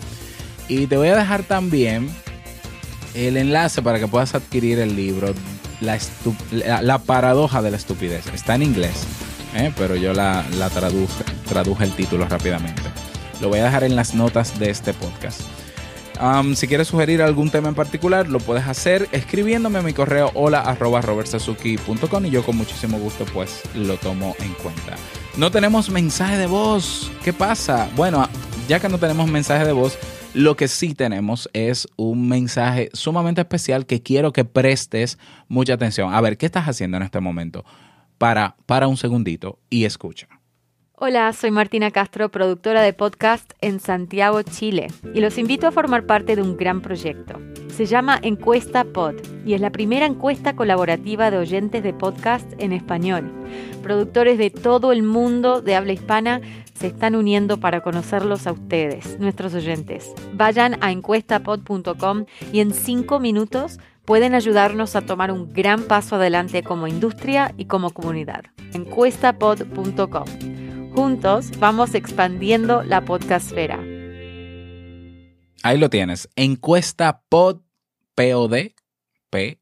Y 0.68 0.88
te 0.88 0.98
voy 0.98 1.10
a 1.10 1.16
dejar 1.16 1.44
también 1.44 2.10
el 3.14 3.38
enlace 3.38 3.82
para 3.82 4.00
que 4.00 4.08
puedas 4.08 4.34
adquirir 4.36 4.80
el 4.80 4.96
libro 4.96 5.34
La, 5.82 6.98
paradoja 7.00 7.62
de 7.62 7.72
la 7.72 7.78
estupidez. 7.78 8.26
Está 8.34 8.56
en 8.56 8.64
inglés, 8.64 9.06
¿eh? 9.56 9.72
pero 9.78 9.96
yo 9.96 10.14
la, 10.14 10.44
traduje, 10.74 11.23
traduje 11.54 11.84
el 11.84 11.92
título 11.92 12.26
rápidamente. 12.28 12.82
Lo 13.40 13.48
voy 13.48 13.60
a 13.60 13.66
dejar 13.66 13.84
en 13.84 13.96
las 13.96 14.16
notas 14.16 14.58
de 14.58 14.72
este 14.72 14.92
podcast. 14.92 15.42
si 16.56 16.68
quieres 16.68 16.88
sugerir 16.88 17.22
algún 17.22 17.52
tema 17.52 17.70
en 17.70 17.76
particular, 17.76 18.28
lo 18.28 18.40
puedes 18.40 18.66
hacer 18.66 19.08
escribiéndome 19.12 19.78
a 19.78 19.82
mi 19.84 19.94
correo 19.94 20.32
hola 20.34 20.76
y 22.24 22.30
yo 22.32 22.44
con 22.44 22.58
muchísimo 22.58 22.98
gusto 22.98 23.26
pues 23.32 23.62
lo 23.76 23.98
tomo 23.98 24.36
en 24.40 24.54
cuenta. 24.56 24.96
No 25.38 25.52
tenemos 25.52 25.92
mensaje 25.92 26.38
de 26.38 26.48
voz. 26.48 27.12
¿Qué 27.24 27.34
pasa? 27.34 27.88
Bueno, 27.96 28.28
ya 28.68 28.80
que 28.80 28.90
no 28.90 28.98
tenemos 28.98 29.30
mensaje 29.30 29.64
de 29.64 29.74
voz, 29.74 30.00
lo 30.34 30.56
que 30.56 30.68
sí 30.68 30.96
tenemos 30.96 31.52
es 31.54 31.88
un 31.98 32.28
mensaje 32.28 32.90
sumamente 32.94 33.42
especial 33.42 33.86
que 33.86 34.02
quiero 34.02 34.34
que 34.34 34.44
prestes 34.44 35.20
mucha 35.48 35.76
atención. 35.76 36.16
A 36.16 36.22
ver, 36.22 36.36
¿qué 36.36 36.48
estás 36.48 36.68
haciendo 36.68 36.98
en 36.98 37.04
este 37.04 37.20
momento? 37.20 37.64
Para, 38.18 38.56
para 38.66 38.88
un 38.88 38.98
segundito 38.98 39.60
y 39.70 39.86
escucha. 39.86 40.28
Hola, 41.06 41.34
soy 41.34 41.52
Martina 41.52 41.92
Castro, 41.92 42.30
productora 42.30 42.82
de 42.82 42.94
podcast 42.94 43.52
en 43.60 43.82
Santiago, 43.82 44.42
Chile, 44.42 44.88
y 45.14 45.20
los 45.20 45.38
invito 45.38 45.68
a 45.68 45.72
formar 45.74 46.06
parte 46.06 46.38
de 46.38 46.42
un 46.42 46.56
gran 46.56 46.80
proyecto. 46.80 47.42
Se 47.68 47.86
llama 47.86 48.18
Encuesta 48.22 48.86
Pod 48.86 49.16
y 49.46 49.54
es 49.54 49.60
la 49.60 49.70
primera 49.70 50.06
encuesta 50.06 50.56
colaborativa 50.56 51.30
de 51.30 51.40
oyentes 51.40 51.84
de 51.84 51.92
podcast 51.92 52.50
en 52.58 52.72
español. 52.72 53.30
Productores 53.82 54.38
de 54.38 54.50
todo 54.50 54.94
el 54.94 55.04
mundo 55.04 55.62
de 55.62 55.76
habla 55.76 55.92
hispana 55.92 56.40
se 56.74 56.88
están 56.88 57.18
uniendo 57.18 57.60
para 57.60 57.82
conocerlos 57.82 58.48
a 58.48 58.54
ustedes, 58.54 59.20
nuestros 59.20 59.54
oyentes. 59.56 60.10
Vayan 60.36 60.78
a 60.80 60.94
encuestapod.com 60.94 62.28
y 62.54 62.62
en 62.62 62.74
cinco 62.74 63.20
minutos 63.20 63.78
pueden 64.06 64.36
ayudarnos 64.36 64.96
a 64.96 65.02
tomar 65.02 65.34
un 65.34 65.52
gran 65.52 65.84
paso 65.84 66.16
adelante 66.16 66.64
como 66.64 66.88
industria 66.88 67.54
y 67.58 67.66
como 67.66 67.90
comunidad. 67.90 68.46
encuestapod.com 68.72 70.63
Juntos 70.96 71.50
vamos 71.60 71.96
expandiendo 71.96 72.84
la 72.84 73.04
podcastfera. 73.04 73.80
Ahí 75.64 75.80
lo 75.80 75.90
tienes. 75.90 76.30
Encuesta 76.36 77.24
pod, 77.30 77.62
P-O-D.com. 78.14 79.56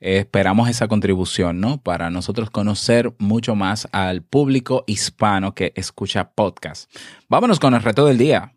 esperamos 0.00 0.70
esa 0.70 0.88
contribución, 0.88 1.60
¿no? 1.60 1.82
Para 1.82 2.08
nosotros 2.10 2.48
conocer 2.50 3.12
mucho 3.18 3.54
más 3.54 3.86
al 3.92 4.22
público 4.22 4.84
hispano 4.86 5.54
que 5.54 5.74
escucha 5.76 6.30
podcast. 6.30 6.90
Vámonos 7.28 7.60
con 7.60 7.74
el 7.74 7.82
reto 7.82 8.06
del 8.06 8.16
día. 8.16 8.54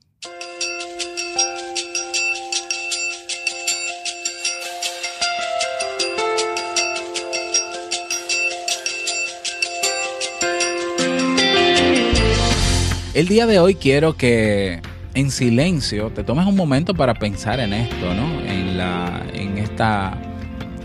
El 13.20 13.28
día 13.28 13.46
de 13.46 13.60
hoy 13.60 13.76
quiero 13.76 14.16
que 14.16 14.80
en 15.14 15.30
silencio 15.30 16.10
te 16.10 16.24
tomes 16.24 16.46
un 16.46 16.56
momento 16.56 16.94
para 16.94 17.16
pensar 17.16 17.60
en 17.60 17.74
esto, 17.74 18.14
¿no? 18.14 18.42
En, 18.46 18.78
la, 18.78 19.26
en, 19.34 19.58
esta, 19.58 20.18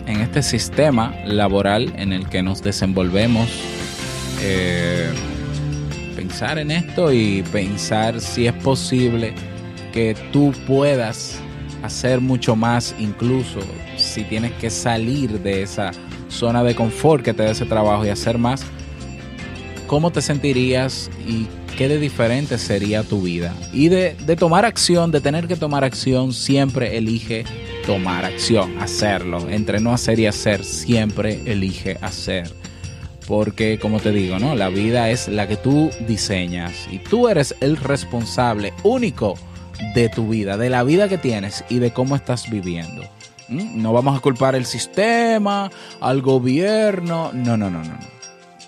en 0.09 0.21
este 0.21 0.43
sistema 0.43 1.15
laboral 1.25 1.93
en 1.97 2.13
el 2.13 2.29
que 2.29 2.43
nos 2.43 2.61
desenvolvemos. 2.61 3.49
Eh, 4.43 5.13
pensar 6.17 6.59
en 6.59 6.73
esto 6.73 7.13
y 7.13 7.45
pensar 7.53 8.21
si 8.21 8.49
es 8.49 8.53
posible 8.53 9.33
que 9.93 10.17
tú 10.33 10.53
puedas 10.67 11.39
hacer 11.85 12.21
mucho 12.21 12.57
más, 12.57 12.97
incluso 12.99 13.61
si 13.97 14.25
tienes 14.25 14.51
que 14.55 14.71
salir 14.71 15.39
de 15.39 15.63
esa 15.63 15.93
zona 16.29 16.65
de 16.65 16.75
confort 16.75 17.23
que 17.25 17.33
te 17.33 17.45
da 17.45 17.53
ese 17.53 17.65
trabajo 17.65 18.05
y 18.05 18.09
hacer 18.09 18.39
más, 18.39 18.65
¿cómo 19.87 20.11
te 20.11 20.21
sentirías 20.21 21.13
y 21.29 21.47
qué 21.75 21.89
de 21.89 21.99
diferente 21.99 22.59
sería 22.59 23.03
tu 23.03 23.23
vida. 23.23 23.55
Y 23.73 23.89
de, 23.89 24.15
tomar 24.39 24.65
acción, 24.65 25.11
de 25.11 25.21
tener 25.21 25.49
que 25.49 25.57
tomar 25.57 25.85
acción, 25.85 26.33
siempre 26.33 26.97
elige 26.97 27.45
tomar 27.87 28.25
acción, 28.25 28.79
hacerlo. 28.81 29.49
Entre 29.49 29.81
no 29.81 29.93
hacer 29.93 30.19
y 30.19 30.27
hacer, 30.27 30.65
siempre 30.65 31.41
elige 31.47 31.99
hacer. 32.01 32.51
Porque, 33.27 33.79
como 33.79 34.01
te 34.01 34.13
digo, 34.13 34.39
¿no? 34.39 34.55
La 34.55 34.69
vida 34.69 35.11
es 35.11 35.29
la 35.29 35.49
que 35.49 35.57
tú 35.57 35.91
diseñas 36.07 36.89
y 36.91 36.99
tú 36.99 37.29
eres 37.29 37.55
el 37.61 37.77
responsable 37.77 38.73
único 38.83 39.35
de 39.95 40.09
tu 40.09 40.29
vida, 40.29 40.57
de 40.57 40.71
la 40.71 40.83
vida 40.83 41.09
que 41.09 41.19
tienes 41.19 41.65
y 41.69 41.79
de 41.79 41.93
cómo 41.93 42.17
estás 42.17 42.51
viviendo. 42.51 43.03
¿Mm? 43.49 43.83
No 43.83 43.93
vamos 43.93 44.17
a 44.17 44.21
culpar 44.21 44.55
el 44.55 44.67
sistema, 44.67 45.71
al 46.01 46.23
gobierno. 46.23 47.31
No, 47.33 47.57
no, 47.57 47.71
no, 47.71 47.83
no. 47.83 48.14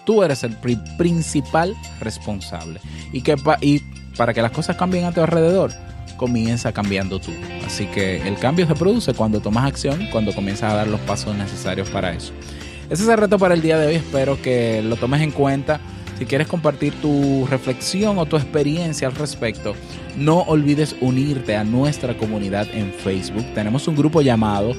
Tú 0.06 0.22
eres 0.22 0.44
el 0.44 0.56
principal 0.96 1.76
responsable. 2.00 2.80
Y, 3.12 3.20
que 3.22 3.36
y 3.60 3.80
para 4.16 4.32
que 4.32 4.40
las 4.40 4.52
cosas 4.52 4.76
cambien 4.76 5.04
a 5.04 5.12
tu 5.12 5.20
alrededor, 5.20 5.72
comienza 6.16 6.72
cambiando 6.72 7.18
tú. 7.18 7.32
Así 7.66 7.86
que 7.86 8.26
el 8.26 8.38
cambio 8.38 8.66
se 8.66 8.74
produce 8.74 9.14
cuando 9.14 9.40
tomas 9.40 9.66
acción, 9.66 10.06
cuando 10.10 10.32
comienzas 10.32 10.72
a 10.72 10.76
dar 10.76 10.86
los 10.86 11.00
pasos 11.00 11.34
necesarios 11.36 11.90
para 11.90 12.12
eso. 12.12 12.32
Ese 12.88 13.02
es 13.02 13.08
el 13.08 13.18
reto 13.18 13.36
para 13.38 13.54
el 13.54 13.62
día 13.62 13.78
de 13.78 13.88
hoy. 13.88 13.94
Espero 13.96 14.40
que 14.40 14.80
lo 14.80 14.96
tomes 14.96 15.20
en 15.20 15.32
cuenta. 15.32 15.80
Si 16.18 16.24
quieres 16.24 16.46
compartir 16.46 16.94
tu 17.02 17.46
reflexión 17.50 18.16
o 18.18 18.26
tu 18.26 18.36
experiencia 18.36 19.08
al 19.08 19.14
respecto, 19.14 19.74
no 20.16 20.38
olvides 20.42 20.96
unirte 21.00 21.56
a 21.56 21.64
nuestra 21.64 22.16
comunidad 22.16 22.66
en 22.72 22.92
Facebook. 22.92 23.44
Tenemos 23.54 23.86
un 23.86 23.96
grupo 23.96 24.22
llamado 24.22 24.72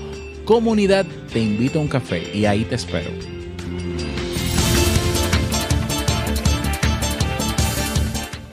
Comunidad 0.46 1.06
Te 1.32 1.40
Invito 1.40 1.80
a 1.80 1.82
un 1.82 1.90
Café 1.90 2.36
y 2.36 2.46
ahí 2.46 2.64
te 2.64 2.76
espero. 2.76 3.37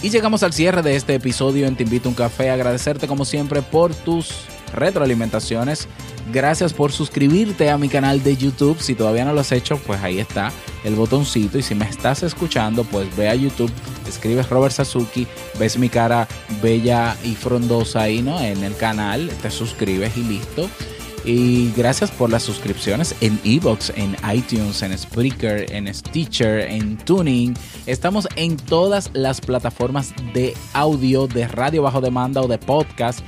Y 0.04 0.10
llegamos 0.10 0.42
al 0.42 0.52
cierre 0.52 0.82
de 0.82 0.96
este 0.96 1.14
episodio 1.14 1.66
en 1.66 1.76
Te 1.76 1.84
Invito 1.84 2.10
a 2.10 2.10
un 2.10 2.14
Café. 2.14 2.50
Agradecerte 2.50 3.06
como 3.06 3.24
siempre 3.24 3.62
por 3.62 3.94
tus 3.94 4.34
retroalimentaciones. 4.74 5.88
Gracias 6.30 6.74
por 6.74 6.92
suscribirte 6.92 7.70
a 7.70 7.78
mi 7.78 7.88
canal 7.88 8.22
de 8.22 8.36
YouTube. 8.36 8.78
Si 8.80 8.94
todavía 8.94 9.24
no 9.24 9.32
lo 9.32 9.40
has 9.40 9.50
hecho, 9.50 9.78
pues 9.78 10.02
ahí 10.02 10.20
está 10.20 10.52
el 10.84 10.94
botoncito. 10.94 11.56
Y 11.56 11.62
si 11.62 11.74
me 11.74 11.88
estás 11.88 12.22
escuchando, 12.22 12.84
pues 12.84 13.16
ve 13.16 13.30
a 13.30 13.34
YouTube, 13.34 13.72
escribes 14.06 14.50
Robert 14.50 14.74
Sasuki, 14.74 15.26
ves 15.58 15.78
mi 15.78 15.88
cara 15.88 16.28
bella 16.62 17.16
y 17.24 17.34
frondosa 17.34 18.02
ahí, 18.02 18.20
¿no? 18.20 18.38
En 18.42 18.62
el 18.62 18.76
canal, 18.76 19.30
te 19.40 19.50
suscribes 19.50 20.18
y 20.18 20.24
listo. 20.24 20.68
Y 21.24 21.72
gracias 21.72 22.10
por 22.10 22.30
las 22.30 22.42
suscripciones 22.42 23.14
en 23.22 23.40
Evox, 23.44 23.92
en 23.96 24.14
iTunes, 24.30 24.82
en 24.82 24.96
Spreaker, 24.96 25.72
en 25.72 25.92
Stitcher, 25.92 26.60
en 26.60 26.98
Tuning. 26.98 27.54
Estamos 27.86 28.28
en 28.36 28.56
todas 28.56 29.10
las 29.14 29.40
plataformas 29.40 30.12
de 30.34 30.54
audio, 30.74 31.26
de 31.26 31.48
radio 31.48 31.82
bajo 31.82 32.02
demanda 32.02 32.42
o 32.42 32.48
de 32.48 32.58
podcast 32.58 33.20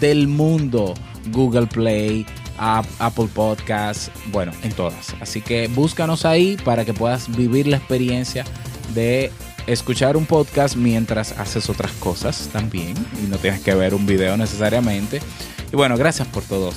del 0.00 0.28
mundo. 0.28 0.94
Google 1.30 1.66
Play, 1.66 2.26
Apple 2.58 3.28
Podcasts, 3.34 4.10
bueno, 4.32 4.52
en 4.62 4.72
todas. 4.72 5.14
Así 5.20 5.40
que 5.40 5.68
búscanos 5.68 6.24
ahí 6.24 6.56
para 6.64 6.84
que 6.84 6.94
puedas 6.94 7.34
vivir 7.36 7.66
la 7.66 7.76
experiencia 7.76 8.44
de 8.94 9.30
escuchar 9.66 10.16
un 10.16 10.26
podcast 10.26 10.76
mientras 10.76 11.32
haces 11.38 11.70
otras 11.70 11.92
cosas 11.92 12.48
también 12.52 12.94
y 13.22 13.28
no 13.28 13.36
tienes 13.36 13.60
que 13.60 13.74
ver 13.74 13.94
un 13.94 14.06
video 14.06 14.36
necesariamente. 14.36 15.20
Y 15.72 15.76
bueno, 15.76 15.96
gracias 15.96 16.28
por 16.28 16.42
todo 16.42 16.72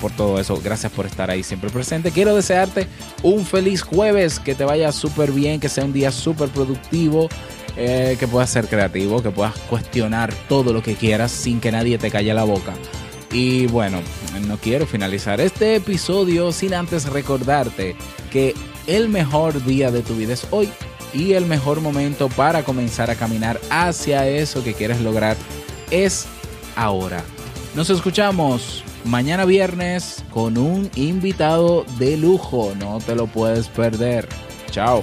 por 0.00 0.12
todo 0.12 0.38
eso. 0.38 0.60
Gracias 0.62 0.92
por 0.92 1.06
estar 1.06 1.30
ahí 1.30 1.42
siempre 1.42 1.70
presente. 1.70 2.10
Quiero 2.10 2.34
desearte 2.34 2.86
un 3.22 3.44
feliz 3.44 3.82
jueves, 3.82 4.38
que 4.38 4.54
te 4.54 4.64
vaya 4.64 4.92
súper 4.92 5.32
bien, 5.32 5.60
que 5.60 5.68
sea 5.68 5.84
un 5.84 5.92
día 5.92 6.10
súper 6.10 6.48
productivo, 6.48 7.28
eh, 7.76 8.16
que 8.18 8.28
puedas 8.28 8.50
ser 8.50 8.68
creativo, 8.68 9.22
que 9.22 9.30
puedas 9.30 9.56
cuestionar 9.70 10.32
todo 10.48 10.72
lo 10.72 10.82
que 10.82 10.94
quieras 10.94 11.32
sin 11.32 11.60
que 11.60 11.72
nadie 11.72 11.98
te 11.98 12.10
calle 12.10 12.32
la 12.34 12.44
boca. 12.44 12.74
Y 13.32 13.66
bueno, 13.66 14.00
no 14.46 14.58
quiero 14.58 14.86
finalizar 14.86 15.40
este 15.40 15.74
episodio 15.74 16.52
sin 16.52 16.72
antes 16.72 17.06
recordarte 17.06 17.96
que 18.30 18.54
el 18.86 19.08
mejor 19.08 19.64
día 19.64 19.90
de 19.90 20.02
tu 20.02 20.14
vida 20.14 20.34
es 20.34 20.46
hoy 20.52 20.68
y 21.12 21.32
el 21.32 21.46
mejor 21.46 21.80
momento 21.80 22.28
para 22.28 22.62
comenzar 22.62 23.10
a 23.10 23.16
caminar 23.16 23.60
hacia 23.70 24.28
eso 24.28 24.62
que 24.62 24.74
quieres 24.74 25.00
lograr 25.00 25.36
es 25.90 26.26
ahora. 26.76 27.24
Nos 27.74 27.90
escuchamos 27.90 28.83
mañana 29.04 29.44
viernes 29.44 30.24
con 30.30 30.58
un 30.58 30.90
invitado 30.96 31.84
de 31.98 32.16
lujo. 32.16 32.72
No 32.78 32.98
te 32.98 33.14
lo 33.14 33.26
puedes 33.26 33.68
perder. 33.68 34.28
Chao. 34.70 35.02